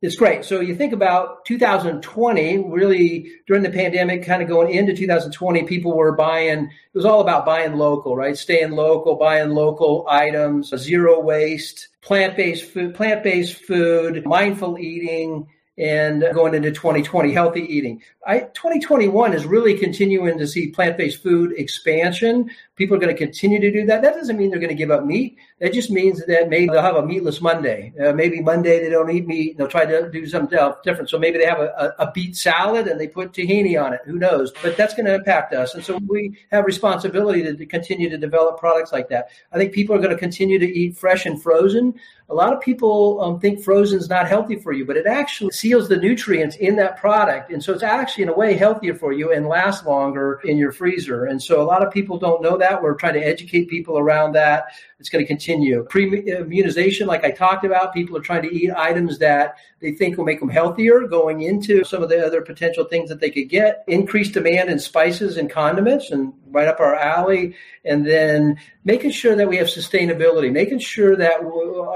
it's 0.02 0.16
great. 0.16 0.46
So 0.46 0.62
you 0.62 0.76
think 0.76 0.94
about 0.94 1.46
2020, 1.46 2.70
really 2.70 3.32
during 3.48 3.64
the 3.64 3.70
pandemic, 3.70 4.24
kind 4.24 4.42
of 4.42 4.48
going 4.48 4.74
into 4.74 4.96
2020, 4.96 5.64
people 5.64 5.96
were 5.96 6.16
buying. 6.16 6.66
It 6.66 6.98
was 6.98 7.06
all 7.06 7.22
about 7.22 7.46
buying 7.46 7.76
local, 7.76 8.16
right? 8.16 8.38
Staying 8.38 8.72
local, 8.72 9.16
buying 9.16 9.50
local 9.50 10.08
items, 10.10 10.74
zero 10.76 11.20
waste, 11.20 11.90
plant 12.02 12.38
based 12.38 12.72
food, 12.72 12.96
plant 12.96 13.24
based 13.24 13.62
food, 13.62 14.26
mindful 14.26 14.80
eating 14.80 15.48
and 15.80 16.26
going 16.34 16.54
into 16.54 16.72
2020, 16.72 17.32
healthy 17.32 17.62
eating. 17.62 18.02
I, 18.28 18.40
2021 18.40 19.34
is 19.34 19.46
really 19.46 19.78
continuing 19.78 20.38
to 20.38 20.46
see 20.46 20.72
plant 20.72 20.98
based 20.98 21.24
food 21.24 21.54
expansion. 21.58 22.52
People 22.76 22.98
are 22.98 23.00
going 23.00 23.16
to 23.16 23.18
continue 23.18 23.60
to 23.62 23.72
do 23.72 23.86
that. 23.86 24.02
That 24.02 24.14
doesn't 24.14 24.38
mean 24.38 24.50
they're 24.50 24.60
going 24.60 24.70
to 24.70 24.76
give 24.76 24.92
up 24.92 25.06
meat. 25.06 25.38
That 25.60 25.74
just 25.74 25.90
means 25.90 26.26
that 26.26 26.50
maybe 26.50 26.68
they'll 26.68 26.82
have 26.82 26.98
a 26.98 27.06
meatless 27.06 27.40
Monday. 27.40 27.94
Uh, 28.00 28.12
maybe 28.12 28.42
Monday 28.42 28.84
they 28.84 28.90
don't 28.90 29.10
eat 29.10 29.26
meat. 29.26 29.52
and 29.52 29.60
They'll 29.60 29.68
try 29.70 29.86
to 29.86 30.12
do 30.12 30.28
something 30.28 30.60
different. 30.84 31.10
So 31.10 31.18
maybe 31.18 31.38
they 31.38 31.46
have 31.46 31.60
a, 31.60 31.94
a, 31.98 32.08
a 32.08 32.12
beet 32.12 32.36
salad 32.36 32.88
and 32.88 33.00
they 33.00 33.08
put 33.08 33.32
tahini 33.32 33.82
on 33.82 33.94
it. 33.94 34.02
Who 34.06 34.20
knows? 34.20 34.52
But 34.62 34.76
that's 34.76 34.94
going 34.94 35.06
to 35.06 35.16
impact 35.16 35.54
us. 35.54 35.74
And 35.76 35.84
so 35.84 35.98
we 36.08 36.38
have 36.52 36.66
responsibility 36.66 37.42
to, 37.44 37.56
to 37.56 37.66
continue 37.66 38.10
to 38.10 38.18
develop 38.18 38.60
products 38.60 38.92
like 38.92 39.08
that. 39.10 39.30
I 39.54 39.58
think 39.58 39.72
people 39.72 39.96
are 39.96 40.00
going 40.00 40.12
to 40.12 40.18
continue 40.18 40.60
to 40.60 40.68
eat 40.68 40.98
fresh 40.98 41.26
and 41.26 41.42
frozen. 41.42 41.96
A 42.32 42.36
lot 42.36 42.54
of 42.54 42.62
people 42.62 43.20
um, 43.22 43.40
think 43.40 43.64
frozen 43.64 43.98
is 43.98 44.08
not 44.08 44.28
healthy 44.28 44.56
for 44.56 44.72
you, 44.72 44.86
but 44.86 44.96
it 44.96 45.08
actually 45.08 45.52
seals 45.52 45.90
the 45.90 45.98
nutrients 45.98 46.56
in 46.58 46.76
that 46.76 46.98
product. 46.98 47.52
And 47.52 47.64
so 47.64 47.74
it's 47.74 47.82
actually, 47.82 48.24
in 48.24 48.30
a 48.30 48.34
way, 48.34 48.54
healthier 48.54 48.94
for 48.94 49.12
you 49.12 49.32
and 49.32 49.48
lasts 49.48 49.84
longer 49.84 50.40
in 50.44 50.58
your 50.58 50.72
freezer. 50.72 51.26
And 51.26 51.42
so 51.42 51.60
a 51.60 51.64
lot 51.64 51.86
of 51.86 51.92
people 51.92 52.20
don't 52.20 52.44
know 52.44 52.56
that. 52.58 52.84
We're 52.84 52.94
trying 52.94 53.16
to 53.16 53.26
educate 53.26 53.68
people 53.68 53.98
around 53.98 54.34
that. 54.34 54.68
It's 55.00 55.10
going 55.10 55.24
to 55.24 55.28
continue. 55.28 55.84
Pre 55.90 56.20
immunization, 56.30 57.08
like 57.08 57.24
I 57.24 57.32
talked 57.32 57.66
about, 57.66 57.94
people 57.94 58.16
are 58.18 58.22
trying 58.22 58.44
to 58.44 58.54
eat 58.54 58.72
items 58.72 59.18
that 59.20 59.56
they 59.80 59.94
think 59.94 60.18
will 60.18 60.26
make 60.26 60.40
them 60.40 60.50
healthier 60.50 61.08
going 61.08 61.42
into 61.42 61.84
some 61.84 62.04
of 62.04 62.10
the 62.10 62.24
other 62.24 62.42
potential 62.42 62.84
things 62.84 63.10
that 63.10 63.20
they 63.20 63.32
could 63.32 63.50
get. 63.50 63.84
Increased 63.88 64.34
demand 64.34 64.70
in 64.70 64.78
spices 64.78 65.38
and 65.38 65.50
condiments, 65.50 66.12
and 66.12 66.34
right 66.52 66.68
up 66.68 66.80
our 66.80 66.96
alley. 66.96 67.56
And 67.86 68.06
then 68.06 68.60
making 68.84 69.12
sure 69.12 69.36
that 69.36 69.48
we 69.48 69.58
have 69.58 69.68
sustainability, 69.68 70.52
making 70.52 70.80
sure 70.80 71.16
that 71.16 71.40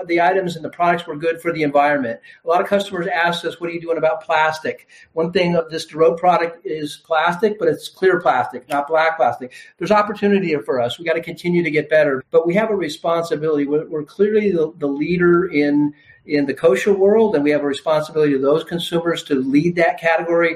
the 0.08 0.22
items 0.22 0.56
and 0.56 0.64
the 0.64 0.70
products 0.70 1.06
were 1.06 1.16
good 1.16 1.42
for 1.42 1.52
the 1.52 1.64
environment. 1.64 2.20
A 2.44 2.48
lot 2.48 2.62
of 2.62 2.68
customers 2.68 3.08
ask 3.08 3.46
us, 3.46 3.60
what 3.60 3.70
are 3.70 3.74
you 3.74 3.82
doing 3.82 3.98
about 3.98 4.24
plastic? 4.24 4.88
One 5.14 5.32
thing 5.32 5.56
of 5.56 5.70
this 5.70 5.86
Dorot 5.86 6.18
product 6.18 6.66
is 6.66 7.02
plastic, 7.06 7.60
but 7.60 7.68
it's 7.68 7.90
clear 7.90 8.20
plastic, 8.22 8.70
not 8.70 8.88
black 8.88 9.18
plastic. 9.18 9.54
There's 9.78 9.92
opportunity 9.92 10.56
for 10.58 10.80
us. 10.80 10.98
We 10.98 11.06
got 11.06 11.14
to 11.14 11.22
continue 11.22 11.64
to 11.64 11.72
get 11.72 11.90
better, 11.90 12.24
but 12.32 12.48
we 12.48 12.54
have 12.56 12.70
a 12.70 12.76
responsibility. 12.76 13.66
We're, 13.66 13.88
we're 13.88 14.04
clearly 14.04 14.52
the, 14.52 14.74
the 14.78 14.88
leader 14.88 15.46
in 15.46 15.94
in 16.26 16.46
the 16.46 16.54
kosher 16.54 16.94
world, 16.94 17.36
and 17.36 17.44
we 17.44 17.52
have 17.52 17.64
a 17.64 17.68
responsibility 17.68 18.32
to 18.32 18.40
those 18.40 18.64
consumers 18.64 19.24
to 19.24 19.36
lead 19.36 19.76
that 19.76 20.00
category 20.00 20.56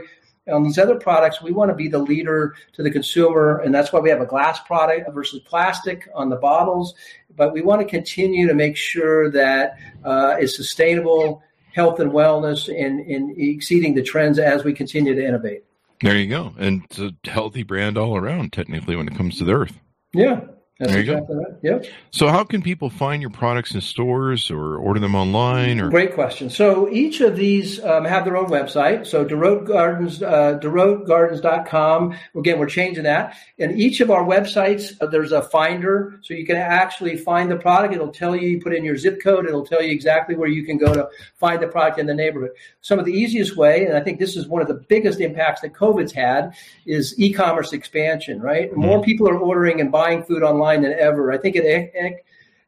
on 0.50 0.64
these 0.64 0.78
other 0.78 0.96
products, 0.96 1.42
we 1.42 1.52
want 1.52 1.70
to 1.70 1.76
be 1.76 1.88
the 1.88 2.00
leader 2.00 2.56
to 2.74 2.84
the 2.84 2.92
consumer, 2.92 3.60
and 3.60 3.74
that's 3.74 3.92
why 3.92 4.00
we 4.00 4.10
have 4.10 4.22
a 4.22 4.26
glass 4.26 4.60
product 4.62 5.12
versus 5.14 5.40
plastic 5.42 6.10
on 6.14 6.30
the 6.30 6.36
bottles. 6.36 6.96
But 7.36 7.54
we 7.54 7.62
want 7.62 7.82
to 7.82 7.88
continue 7.88 8.48
to 8.48 8.54
make 8.54 8.78
sure 8.78 9.30
that 9.32 9.78
uh, 10.04 10.36
it's 10.40 10.56
sustainable 10.56 11.44
health 11.74 12.00
and 12.00 12.12
wellness 12.12 12.68
and, 12.68 13.00
and 13.02 13.38
exceeding 13.38 13.94
the 13.94 14.02
trends 14.02 14.40
as 14.40 14.64
we 14.64 14.74
continue 14.74 15.14
to 15.14 15.26
innovate. 15.26 15.64
There 16.02 16.16
you 16.16 16.28
go, 16.28 16.54
and 16.58 16.84
it's 16.86 17.00
a 17.00 17.12
healthy 17.30 17.64
brand 17.64 17.98
all 17.98 18.16
around, 18.16 18.54
technically, 18.54 18.96
when 18.96 19.08
it 19.08 19.16
comes 19.16 19.38
to 19.38 19.44
the 19.44 19.54
earth. 19.54 19.80
Yeah, 20.14 20.42
that's 20.80 20.92
there 20.92 21.02
you 21.02 21.12
exactly 21.12 21.36
go. 21.36 21.42
Right. 21.42 21.58
Yep. 21.64 21.86
So, 22.12 22.28
how 22.28 22.44
can 22.44 22.62
people 22.62 22.92
find 22.92 23.20
your 23.20 23.32
products 23.32 23.74
in 23.74 23.82
stores 23.82 24.52
or 24.52 24.78
order 24.78 25.00
them 25.00 25.16
online? 25.16 25.80
Or 25.80 25.90
great 25.90 26.14
question. 26.14 26.52
So, 26.52 26.88
each 26.90 27.20
of 27.20 27.36
these 27.36 27.84
um, 27.84 28.06
have 28.06 28.26
their 28.26 28.38
own 28.38 28.48
website. 28.48 29.08
So, 29.08 29.26
Dorot 29.26 29.66
Gardens, 29.66 30.22
uh, 30.22 30.60
DorotGardens.com. 30.62 32.16
Again, 32.36 32.60
we're 32.60 32.68
changing 32.68 33.06
that. 33.06 33.36
And 33.58 33.80
each 33.80 34.02
of 34.02 34.12
our 34.12 34.24
websites, 34.24 34.96
uh, 35.02 35.08
there's 35.08 35.32
a 35.32 35.42
finder, 35.42 36.20
so 36.22 36.36
you 36.36 36.46
can 36.46 36.58
actually 36.58 37.18
find 37.18 37.50
the 37.50 37.58
product. 37.58 37.96
It'll 37.96 38.12
tell 38.12 38.36
you. 38.36 38.48
You 38.48 38.62
put 38.62 38.76
in 38.76 38.86
your 38.86 38.98
zip 38.98 39.20
code. 39.24 39.48
It'll 39.48 39.66
tell 39.66 39.82
you 39.82 39.92
exactly 39.92 40.36
where 40.36 40.48
you 40.48 40.64
can 40.64 40.78
go 40.78 40.94
to 40.94 41.10
find 41.38 41.62
the 41.62 41.68
product 41.68 41.98
in 41.98 42.06
the 42.06 42.14
neighborhood. 42.14 42.52
Some 42.82 43.00
of 43.00 43.06
the 43.06 43.14
easiest 43.14 43.58
way, 43.58 43.86
and 43.86 43.98
I 43.98 44.02
think 44.02 44.20
this 44.20 44.36
is 44.38 44.48
one 44.48 44.62
of 44.62 44.68
the 44.68 44.86
biggest 44.88 45.22
impacts 45.22 45.62
that 45.62 45.74
COVID's 45.74 46.12
had, 46.12 46.54
is 46.86 47.20
e-commerce 47.20 47.74
expansion. 47.74 48.40
Right, 48.42 48.70
mm-hmm. 48.70 48.80
more 48.80 49.02
people 49.02 49.28
are 49.28 49.40
ordering 49.40 49.82
and 49.82 49.92
buying 49.92 50.24
food 50.24 50.44
online 50.44 50.67
online 50.68 50.82
than 50.82 51.00
ever. 51.00 51.32
I 51.32 51.38
think 51.38 51.56
it 51.56 51.66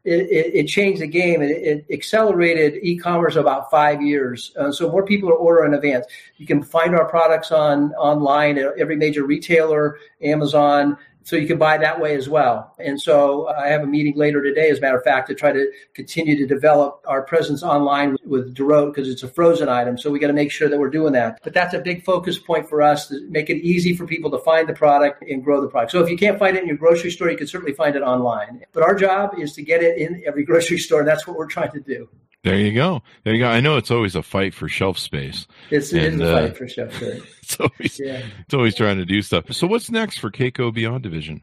it, 0.05 0.21
it, 0.21 0.55
it 0.55 0.67
changed 0.67 1.01
the 1.01 1.07
game. 1.07 1.41
It, 1.41 1.51
it 1.51 1.85
accelerated 1.91 2.79
e-commerce 2.81 3.35
about 3.35 3.69
five 3.69 4.01
years. 4.01 4.53
Uh, 4.57 4.71
so 4.71 4.89
more 4.89 5.05
people 5.05 5.29
are 5.29 5.33
ordering 5.33 5.73
in 5.73 5.75
advance. 5.75 6.05
You 6.37 6.47
can 6.47 6.63
find 6.63 6.95
our 6.95 7.05
products 7.05 7.51
on 7.51 7.93
online 7.93 8.57
at 8.57 8.77
every 8.79 8.95
major 8.95 9.25
retailer, 9.25 9.97
Amazon, 10.21 10.97
so 11.29 11.35
you 11.35 11.45
can 11.45 11.59
buy 11.59 11.77
that 11.77 12.01
way 12.01 12.15
as 12.15 12.27
well. 12.27 12.73
And 12.79 12.99
so 12.99 13.43
uh, 13.43 13.61
I 13.63 13.67
have 13.67 13.83
a 13.83 13.85
meeting 13.85 14.17
later 14.17 14.41
today, 14.41 14.71
as 14.71 14.79
a 14.79 14.81
matter 14.81 14.97
of 14.97 15.03
fact, 15.03 15.27
to 15.27 15.35
try 15.35 15.51
to 15.51 15.71
continue 15.93 16.35
to 16.35 16.47
develop 16.47 17.03
our 17.05 17.21
presence 17.21 17.61
online 17.61 18.17
with 18.25 18.55
Dorot 18.55 18.95
because 18.95 19.07
it's 19.07 19.21
a 19.21 19.27
frozen 19.27 19.69
item. 19.69 19.95
So 19.95 20.09
we 20.09 20.17
got 20.17 20.27
to 20.27 20.33
make 20.33 20.51
sure 20.51 20.69
that 20.69 20.79
we're 20.79 20.89
doing 20.89 21.13
that. 21.13 21.39
But 21.43 21.53
that's 21.53 21.75
a 21.75 21.79
big 21.79 22.03
focus 22.03 22.39
point 22.39 22.67
for 22.67 22.81
us 22.81 23.09
to 23.09 23.29
make 23.29 23.51
it 23.51 23.57
easy 23.57 23.95
for 23.95 24.07
people 24.07 24.31
to 24.31 24.39
find 24.39 24.67
the 24.67 24.73
product 24.73 25.21
and 25.21 25.43
grow 25.43 25.61
the 25.61 25.67
product. 25.67 25.91
So 25.91 26.01
if 26.01 26.09
you 26.09 26.17
can't 26.17 26.39
find 26.39 26.57
it 26.57 26.63
in 26.63 26.67
your 26.67 26.77
grocery 26.77 27.11
store, 27.11 27.29
you 27.29 27.37
can 27.37 27.45
certainly 27.45 27.73
find 27.73 27.95
it 27.95 28.01
online. 28.01 28.65
But 28.73 28.81
our 28.81 28.95
job 28.95 29.35
is 29.37 29.53
to 29.53 29.61
get 29.61 29.83
it 29.83 29.99
in 29.99 30.23
every 30.25 30.43
grocery 30.49 30.79
store. 30.79 31.01
And 31.01 31.07
that's 31.07 31.27
what 31.27 31.37
we're 31.37 31.45
trying 31.45 31.71
to 31.73 31.79
do. 31.79 32.09
There 32.43 32.57
you 32.57 32.73
go. 32.73 33.01
There 33.23 33.33
you 33.33 33.43
go. 33.43 33.49
I 33.49 33.59
know 33.59 33.77
it's 33.77 33.91
always 33.91 34.15
a 34.15 34.23
fight 34.23 34.53
for 34.53 34.69
shelf 34.69 34.97
space. 34.97 35.45
It's, 35.69 35.91
and, 35.91 36.21
a 36.21 36.31
uh, 36.31 36.41
fight 36.41 36.57
for 36.57 36.67
shelf 36.67 36.95
space. 36.95 37.21
it's 37.41 37.59
always 37.59 37.99
yeah. 37.99 38.21
it's 38.39 38.53
always 38.53 38.75
trying 38.75 38.97
to 38.97 39.05
do 39.05 39.21
stuff. 39.21 39.51
So 39.51 39.67
what's 39.67 39.91
next 39.91 40.19
for 40.19 40.31
Kayco 40.31 40.73
Beyond 40.73 41.03
Division? 41.03 41.41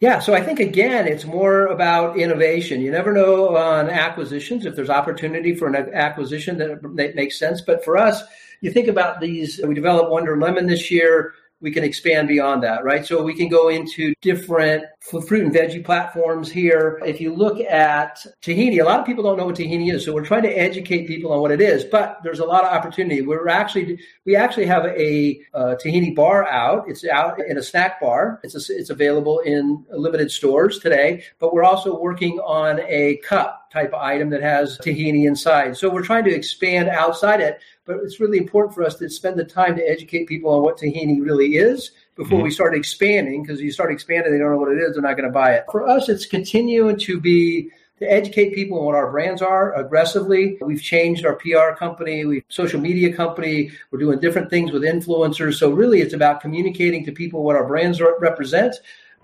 Yeah, 0.00 0.18
so 0.18 0.34
I 0.34 0.42
think 0.42 0.58
again, 0.58 1.06
it's 1.06 1.24
more 1.24 1.66
about 1.66 2.18
innovation. 2.18 2.80
You 2.80 2.90
never 2.90 3.12
know 3.12 3.56
on 3.56 3.88
acquisitions 3.88 4.66
if 4.66 4.74
there's 4.74 4.90
opportunity 4.90 5.54
for 5.54 5.68
an 5.68 5.76
acquisition 5.94 6.58
that 6.58 7.14
makes 7.14 7.38
sense. 7.38 7.60
But 7.60 7.84
for 7.84 7.96
us, 7.96 8.20
you 8.60 8.72
think 8.72 8.88
about 8.88 9.20
these. 9.20 9.60
We 9.64 9.74
developed 9.74 10.10
Wonder 10.10 10.36
Lemon 10.36 10.66
this 10.66 10.90
year 10.90 11.34
we 11.62 11.70
can 11.70 11.84
expand 11.84 12.28
beyond 12.28 12.62
that, 12.64 12.84
right? 12.84 13.06
So 13.06 13.22
we 13.22 13.34
can 13.34 13.48
go 13.48 13.68
into 13.68 14.12
different 14.20 14.84
fruit 15.02 15.44
and 15.44 15.52
veggie 15.52 15.84
platforms 15.84 16.50
here. 16.50 17.00
If 17.04 17.20
you 17.20 17.34
look 17.34 17.60
at 17.60 18.24
tahini, 18.40 18.80
a 18.80 18.84
lot 18.84 19.00
of 19.00 19.06
people 19.06 19.24
don't 19.24 19.36
know 19.36 19.46
what 19.46 19.56
tahini 19.56 19.92
is, 19.92 20.04
so 20.04 20.14
we're 20.14 20.24
trying 20.24 20.44
to 20.44 20.50
educate 20.50 21.06
people 21.06 21.32
on 21.32 21.40
what 21.40 21.50
it 21.50 21.60
is. 21.60 21.84
But 21.84 22.20
there's 22.22 22.38
a 22.38 22.44
lot 22.44 22.64
of 22.64 22.70
opportunity. 22.70 23.20
We're 23.20 23.48
actually 23.48 24.00
we 24.24 24.36
actually 24.36 24.66
have 24.66 24.84
a, 24.86 25.40
a 25.54 25.76
tahini 25.76 26.14
bar 26.14 26.46
out. 26.48 26.88
It's 26.88 27.04
out 27.04 27.40
in 27.40 27.58
a 27.58 27.62
snack 27.62 28.00
bar. 28.00 28.40
It's 28.44 28.54
a, 28.54 28.74
it's 28.74 28.90
available 28.90 29.40
in 29.40 29.84
limited 29.90 30.30
stores 30.30 30.78
today. 30.78 31.24
But 31.40 31.52
we're 31.52 31.64
also 31.64 31.98
working 31.98 32.38
on 32.38 32.80
a 32.86 33.16
cup 33.18 33.70
type 33.72 33.92
item 33.94 34.30
that 34.30 34.42
has 34.42 34.78
tahini 34.78 35.26
inside. 35.26 35.76
So 35.76 35.90
we're 35.90 36.04
trying 36.04 36.24
to 36.24 36.34
expand 36.34 36.88
outside 36.88 37.40
it. 37.40 37.60
But 37.84 37.96
it's 38.04 38.20
really 38.20 38.38
important 38.38 38.74
for 38.74 38.84
us 38.84 38.94
to 38.96 39.10
spend 39.10 39.36
the 39.36 39.44
time 39.44 39.74
to 39.76 39.82
educate 39.82 40.26
people 40.26 40.52
on 40.52 40.62
what 40.62 40.78
tahini 40.78 41.20
really 41.20 41.56
is 41.56 41.90
before 42.16 42.38
mm-hmm. 42.38 42.44
we 42.44 42.50
start 42.50 42.74
expanding 42.74 43.42
because 43.42 43.60
you 43.60 43.72
start 43.72 43.92
expanding, 43.92 44.32
they 44.32 44.38
don't 44.38 44.52
know 44.52 44.58
what 44.58 44.72
it 44.72 44.78
is, 44.78 44.94
they're 44.94 45.02
not 45.02 45.16
going 45.16 45.28
to 45.28 45.32
buy 45.32 45.54
it. 45.54 45.64
For 45.70 45.88
us, 45.88 46.08
it's 46.08 46.26
continuing 46.26 46.98
to 47.00 47.20
be 47.20 47.70
to 48.02 48.10
educate 48.10 48.54
people 48.54 48.78
on 48.78 48.84
what 48.84 48.94
our 48.94 49.10
brands 49.10 49.40
are 49.40 49.74
aggressively. 49.74 50.58
We've 50.60 50.82
changed 50.82 51.24
our 51.24 51.36
PR 51.36 51.76
company, 51.78 52.24
we 52.24 52.44
social 52.48 52.80
media 52.80 53.14
company. 53.14 53.70
We're 53.90 54.00
doing 54.00 54.20
different 54.20 54.50
things 54.50 54.72
with 54.72 54.82
influencers. 54.82 55.54
So 55.54 55.70
really, 55.70 56.00
it's 56.00 56.14
about 56.14 56.40
communicating 56.40 57.04
to 57.06 57.12
people 57.12 57.44
what 57.44 57.56
our 57.56 57.66
brands 57.66 58.00
are, 58.00 58.18
represent. 58.18 58.74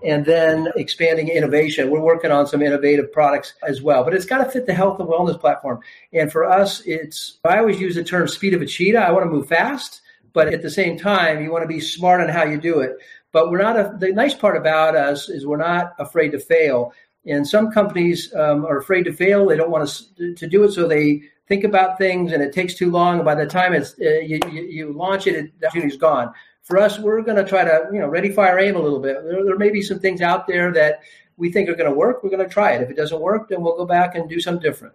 And 0.01 0.25
then 0.25 0.69
expanding 0.77 1.27
innovation. 1.27 1.89
We're 1.91 1.99
working 1.99 2.31
on 2.31 2.47
some 2.47 2.61
innovative 2.61 3.11
products 3.11 3.55
as 3.67 3.81
well, 3.81 4.05
but 4.05 4.13
it's 4.13 4.23
got 4.23 4.37
to 4.37 4.49
fit 4.49 4.65
the 4.65 4.73
health 4.73 4.97
and 5.01 5.09
wellness 5.09 5.37
platform. 5.37 5.81
And 6.13 6.31
for 6.31 6.45
us, 6.45 6.81
it's, 6.85 7.37
I 7.43 7.59
always 7.59 7.81
use 7.81 7.95
the 7.95 8.03
term 8.05 8.29
speed 8.29 8.53
of 8.53 8.61
a 8.61 8.65
cheetah. 8.65 8.97
I 8.97 9.11
want 9.11 9.25
to 9.25 9.29
move 9.29 9.49
fast 9.49 9.99
but 10.33 10.53
at 10.53 10.61
the 10.61 10.69
same 10.69 10.97
time, 10.97 11.41
you 11.41 11.51
want 11.51 11.63
to 11.63 11.67
be 11.67 11.79
smart 11.79 12.21
on 12.21 12.29
how 12.29 12.43
you 12.43 12.59
do 12.59 12.79
it. 12.79 12.97
But 13.31 13.51
we're 13.51 13.61
not, 13.61 13.77
a, 13.77 13.95
the 13.97 14.11
nice 14.11 14.33
part 14.33 14.57
about 14.57 14.95
us 14.95 15.29
is 15.29 15.45
we're 15.45 15.57
not 15.57 15.93
afraid 15.99 16.31
to 16.31 16.39
fail. 16.39 16.93
And 17.25 17.47
some 17.47 17.71
companies 17.71 18.33
um, 18.33 18.65
are 18.65 18.77
afraid 18.77 19.03
to 19.03 19.13
fail. 19.13 19.45
They 19.45 19.57
don't 19.57 19.69
want 19.69 19.87
to, 20.17 20.33
to 20.35 20.47
do 20.47 20.63
it. 20.63 20.71
So 20.71 20.87
they 20.87 21.21
think 21.47 21.63
about 21.63 21.97
things 21.97 22.31
and 22.31 22.41
it 22.41 22.53
takes 22.53 22.75
too 22.75 22.89
long. 22.89 23.17
And 23.17 23.25
by 23.25 23.35
the 23.35 23.45
time 23.45 23.73
it's, 23.73 23.93
uh, 23.99 24.19
you, 24.21 24.39
you, 24.51 24.61
you, 24.63 24.93
launch 24.93 25.27
it, 25.27 25.35
it, 25.35 25.59
the 25.59 25.67
opportunity's 25.67 25.97
gone. 25.97 26.33
For 26.63 26.77
us, 26.77 26.99
we're 26.99 27.21
going 27.21 27.43
to 27.43 27.49
try 27.49 27.63
to, 27.63 27.89
you 27.91 27.99
know, 27.99 28.07
ready, 28.07 28.31
fire, 28.31 28.59
aim 28.59 28.75
a 28.75 28.79
little 28.79 28.99
bit. 28.99 29.23
There, 29.23 29.43
there 29.43 29.57
may 29.57 29.71
be 29.71 29.81
some 29.81 29.99
things 29.99 30.21
out 30.21 30.47
there 30.47 30.71
that 30.73 31.01
we 31.37 31.51
think 31.51 31.69
are 31.69 31.75
going 31.75 31.89
to 31.89 31.95
work. 31.95 32.23
We're 32.23 32.29
going 32.29 32.47
to 32.47 32.53
try 32.53 32.73
it. 32.73 32.81
If 32.81 32.89
it 32.89 32.97
doesn't 32.97 33.19
work, 33.19 33.49
then 33.49 33.61
we'll 33.61 33.77
go 33.77 33.85
back 33.85 34.15
and 34.15 34.29
do 34.29 34.39
something 34.39 34.61
different. 34.61 34.93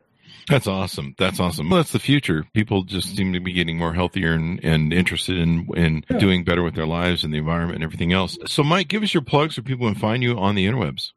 That's 0.49 0.67
awesome. 0.67 1.15
That's 1.19 1.41
awesome. 1.41 1.71
Well, 1.71 1.79
that's 1.79 1.93
the 1.93 1.99
future. 1.99 2.45
People 2.53 2.85
just 2.85 3.17
seem 3.17 3.33
to 3.33 3.41
be 3.41 3.53
getting 3.53 3.79
more 3.79 3.95
healthier 3.95 4.33
and, 4.33 4.63
and 4.63 4.93
interested 4.93 5.39
in, 5.39 5.69
in 5.75 6.05
yeah. 6.11 6.19
doing 6.19 6.45
better 6.45 6.63
with 6.63 6.75
their 6.75 6.87
lives 6.87 7.25
and 7.25 7.33
the 7.33 7.39
environment 7.39 7.77
and 7.77 7.85
everything 7.85 8.13
else. 8.13 8.37
So, 8.47 8.63
Mike, 8.63 8.89
give 8.89 9.03
us 9.03 9.15
your 9.15 9.23
plugs 9.23 9.57
so 9.57 9.63
people 9.63 9.87
can 9.87 9.99
find 9.99 10.23
you 10.23 10.39
on 10.39 10.55
the 10.55 10.67
interwebs. 10.67 11.13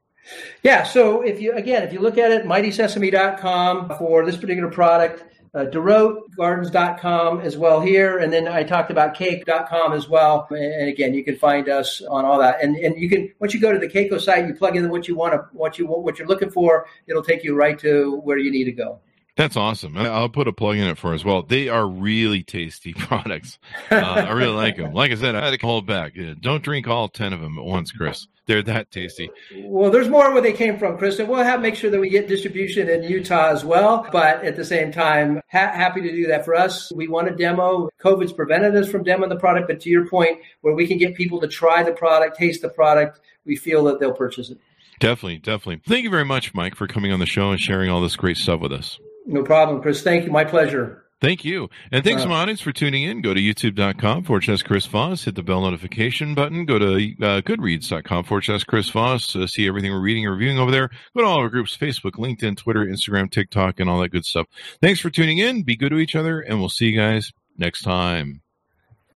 Yeah. 0.63 0.83
So, 0.83 1.21
if 1.21 1.41
you, 1.41 1.53
again, 1.53 1.83
if 1.83 1.93
you 1.93 1.99
look 1.99 2.17
at 2.17 2.31
it, 2.31 2.45
mightysesame.com 2.45 3.97
for 3.97 4.25
this 4.25 4.37
particular 4.37 4.69
product, 4.69 5.23
uh, 5.53 5.65
DorotGardens.com 5.65 7.41
as 7.41 7.57
well 7.57 7.81
here. 7.81 8.19
And 8.19 8.31
then 8.31 8.47
I 8.47 8.63
talked 8.63 8.91
about 8.91 9.13
cake.com 9.15 9.93
as 9.93 10.07
well. 10.07 10.47
And 10.51 10.87
again, 10.87 11.13
you 11.13 11.23
can 11.23 11.35
find 11.35 11.67
us 11.67 12.01
on 12.01 12.25
all 12.25 12.39
that. 12.39 12.61
And, 12.61 12.75
and 12.77 12.95
you 12.97 13.09
can, 13.09 13.33
once 13.39 13.53
you 13.53 13.59
go 13.59 13.73
to 13.73 13.79
the 13.79 13.87
Kayco 13.87 14.21
site, 14.21 14.47
you 14.47 14.53
plug 14.53 14.75
in 14.75 14.89
what 14.89 15.07
you 15.07 15.15
want 15.15 15.33
to, 15.33 15.39
what 15.53 15.79
you, 15.79 15.87
want, 15.87 16.03
what 16.03 16.19
you're 16.19 16.27
looking 16.27 16.51
for. 16.51 16.85
It'll 17.07 17.23
take 17.23 17.43
you 17.43 17.55
right 17.55 17.77
to 17.79 18.17
where 18.23 18.37
you 18.37 18.51
need 18.51 18.65
to 18.65 18.71
go. 18.71 18.99
That's 19.37 19.55
awesome. 19.55 19.95
I'll 19.95 20.29
put 20.29 20.47
a 20.47 20.51
plug 20.51 20.77
in 20.77 20.83
it 20.85 20.97
for 20.97 21.13
as 21.13 21.23
well. 21.23 21.43
They 21.43 21.69
are 21.69 21.87
really 21.87 22.41
tasty 22.41 22.93
products. 22.97 23.59
Uh, 23.91 23.95
I 23.95 24.31
really 24.31 24.55
like 24.55 24.77
them. 24.77 24.93
Like 24.93 25.11
I 25.11 25.15
said, 25.15 25.35
I 25.35 25.45
had 25.45 25.57
to 25.57 25.65
hold 25.65 25.85
back. 25.85 26.13
Don't 26.41 26.63
drink 26.63 26.87
all 26.87 27.07
10 27.07 27.33
of 27.33 27.39
them 27.39 27.59
at 27.59 27.63
once, 27.63 27.91
Chris. 27.91 28.27
They're 28.47 28.63
that 28.63 28.89
tasty. 28.89 29.29
Well, 29.57 29.91
there's 29.91 30.07
more 30.09 30.31
where 30.33 30.41
they 30.41 30.53
came 30.53 30.79
from, 30.79 30.97
Chris. 30.97 31.19
And 31.19 31.27
we'll 31.29 31.43
have 31.43 31.61
make 31.61 31.75
sure 31.75 31.91
that 31.91 31.99
we 31.99 32.09
get 32.09 32.27
distribution 32.27 32.89
in 32.89 33.03
Utah 33.03 33.49
as 33.49 33.63
well. 33.63 34.07
But 34.11 34.43
at 34.43 34.55
the 34.55 34.65
same 34.65 34.91
time, 34.91 35.41
ha- 35.51 35.71
happy 35.73 36.01
to 36.01 36.11
do 36.11 36.27
that 36.27 36.43
for 36.43 36.55
us. 36.55 36.91
We 36.93 37.07
want 37.07 37.27
to 37.27 37.35
demo. 37.35 37.89
COVID's 38.01 38.33
prevented 38.33 38.75
us 38.75 38.89
from 38.89 39.03
demoing 39.03 39.29
the 39.29 39.35
product. 39.35 39.67
But 39.67 39.81
to 39.81 39.89
your 39.89 40.07
point, 40.07 40.39
where 40.61 40.73
we 40.73 40.87
can 40.87 40.97
get 40.97 41.13
people 41.13 41.41
to 41.41 41.47
try 41.47 41.83
the 41.83 41.91
product, 41.91 42.37
taste 42.37 42.63
the 42.63 42.69
product, 42.69 43.19
we 43.45 43.55
feel 43.55 43.83
that 43.83 43.99
they'll 43.99 44.13
purchase 44.13 44.49
it. 44.49 44.57
Definitely, 44.99 45.37
definitely. 45.39 45.81
Thank 45.85 46.05
you 46.05 46.09
very 46.09 46.25
much, 46.25 46.55
Mike, 46.55 46.73
for 46.75 46.87
coming 46.87 47.11
on 47.11 47.19
the 47.19 47.27
show 47.27 47.51
and 47.51 47.59
sharing 47.59 47.91
all 47.91 48.01
this 48.01 48.15
great 48.15 48.37
stuff 48.37 48.61
with 48.61 48.71
us. 48.73 48.97
No 49.27 49.43
problem, 49.43 49.81
Chris. 49.81 50.01
Thank 50.01 50.25
you. 50.25 50.31
My 50.31 50.45
pleasure. 50.45 51.03
Thank 51.19 51.43
you. 51.43 51.69
And 51.91 52.03
thanks, 52.03 52.23
uh, 52.23 52.27
my 52.27 52.41
audience, 52.41 52.61
for 52.61 52.71
tuning 52.71 53.03
in. 53.03 53.21
Go 53.21 53.33
to 53.33 53.39
youtube.com 53.39 54.23
forward 54.23 54.43
slash 54.43 54.61
Chris 54.61 54.85
Voss. 54.85 55.23
Hit 55.23 55.35
the 55.35 55.41
bell 55.41 55.61
notification 55.61 56.35
button. 56.35 56.65
Go 56.65 56.77
to 56.77 56.85
uh, 56.95 57.41
goodreads.com 57.41 58.23
forward 58.23 58.43
slash 58.43 58.63
Chris 58.63 58.89
Voss. 58.89 59.35
Uh, 59.35 59.47
see 59.47 59.67
everything 59.67 59.91
we're 59.91 59.99
reading 59.99 60.25
and 60.25 60.33
reviewing 60.33 60.59
over 60.59 60.69
there. 60.69 60.89
Go 61.15 61.21
to 61.21 61.27
all 61.27 61.39
our 61.39 61.49
groups 61.49 61.75
Facebook, 61.75 62.13
LinkedIn, 62.13 62.57
Twitter, 62.57 62.85
Instagram, 62.85 63.31
TikTok, 63.31 63.79
and 63.79 63.89
all 63.89 63.99
that 64.01 64.09
good 64.09 64.25
stuff. 64.25 64.45
Thanks 64.79 64.99
for 64.99 65.09
tuning 65.09 65.39
in. 65.39 65.63
Be 65.63 65.75
good 65.75 65.89
to 65.89 65.97
each 65.97 66.15
other, 66.15 66.39
and 66.39 66.59
we'll 66.59 66.69
see 66.69 66.85
you 66.89 66.97
guys 66.97 67.33
next 67.57 67.81
time. 67.81 68.41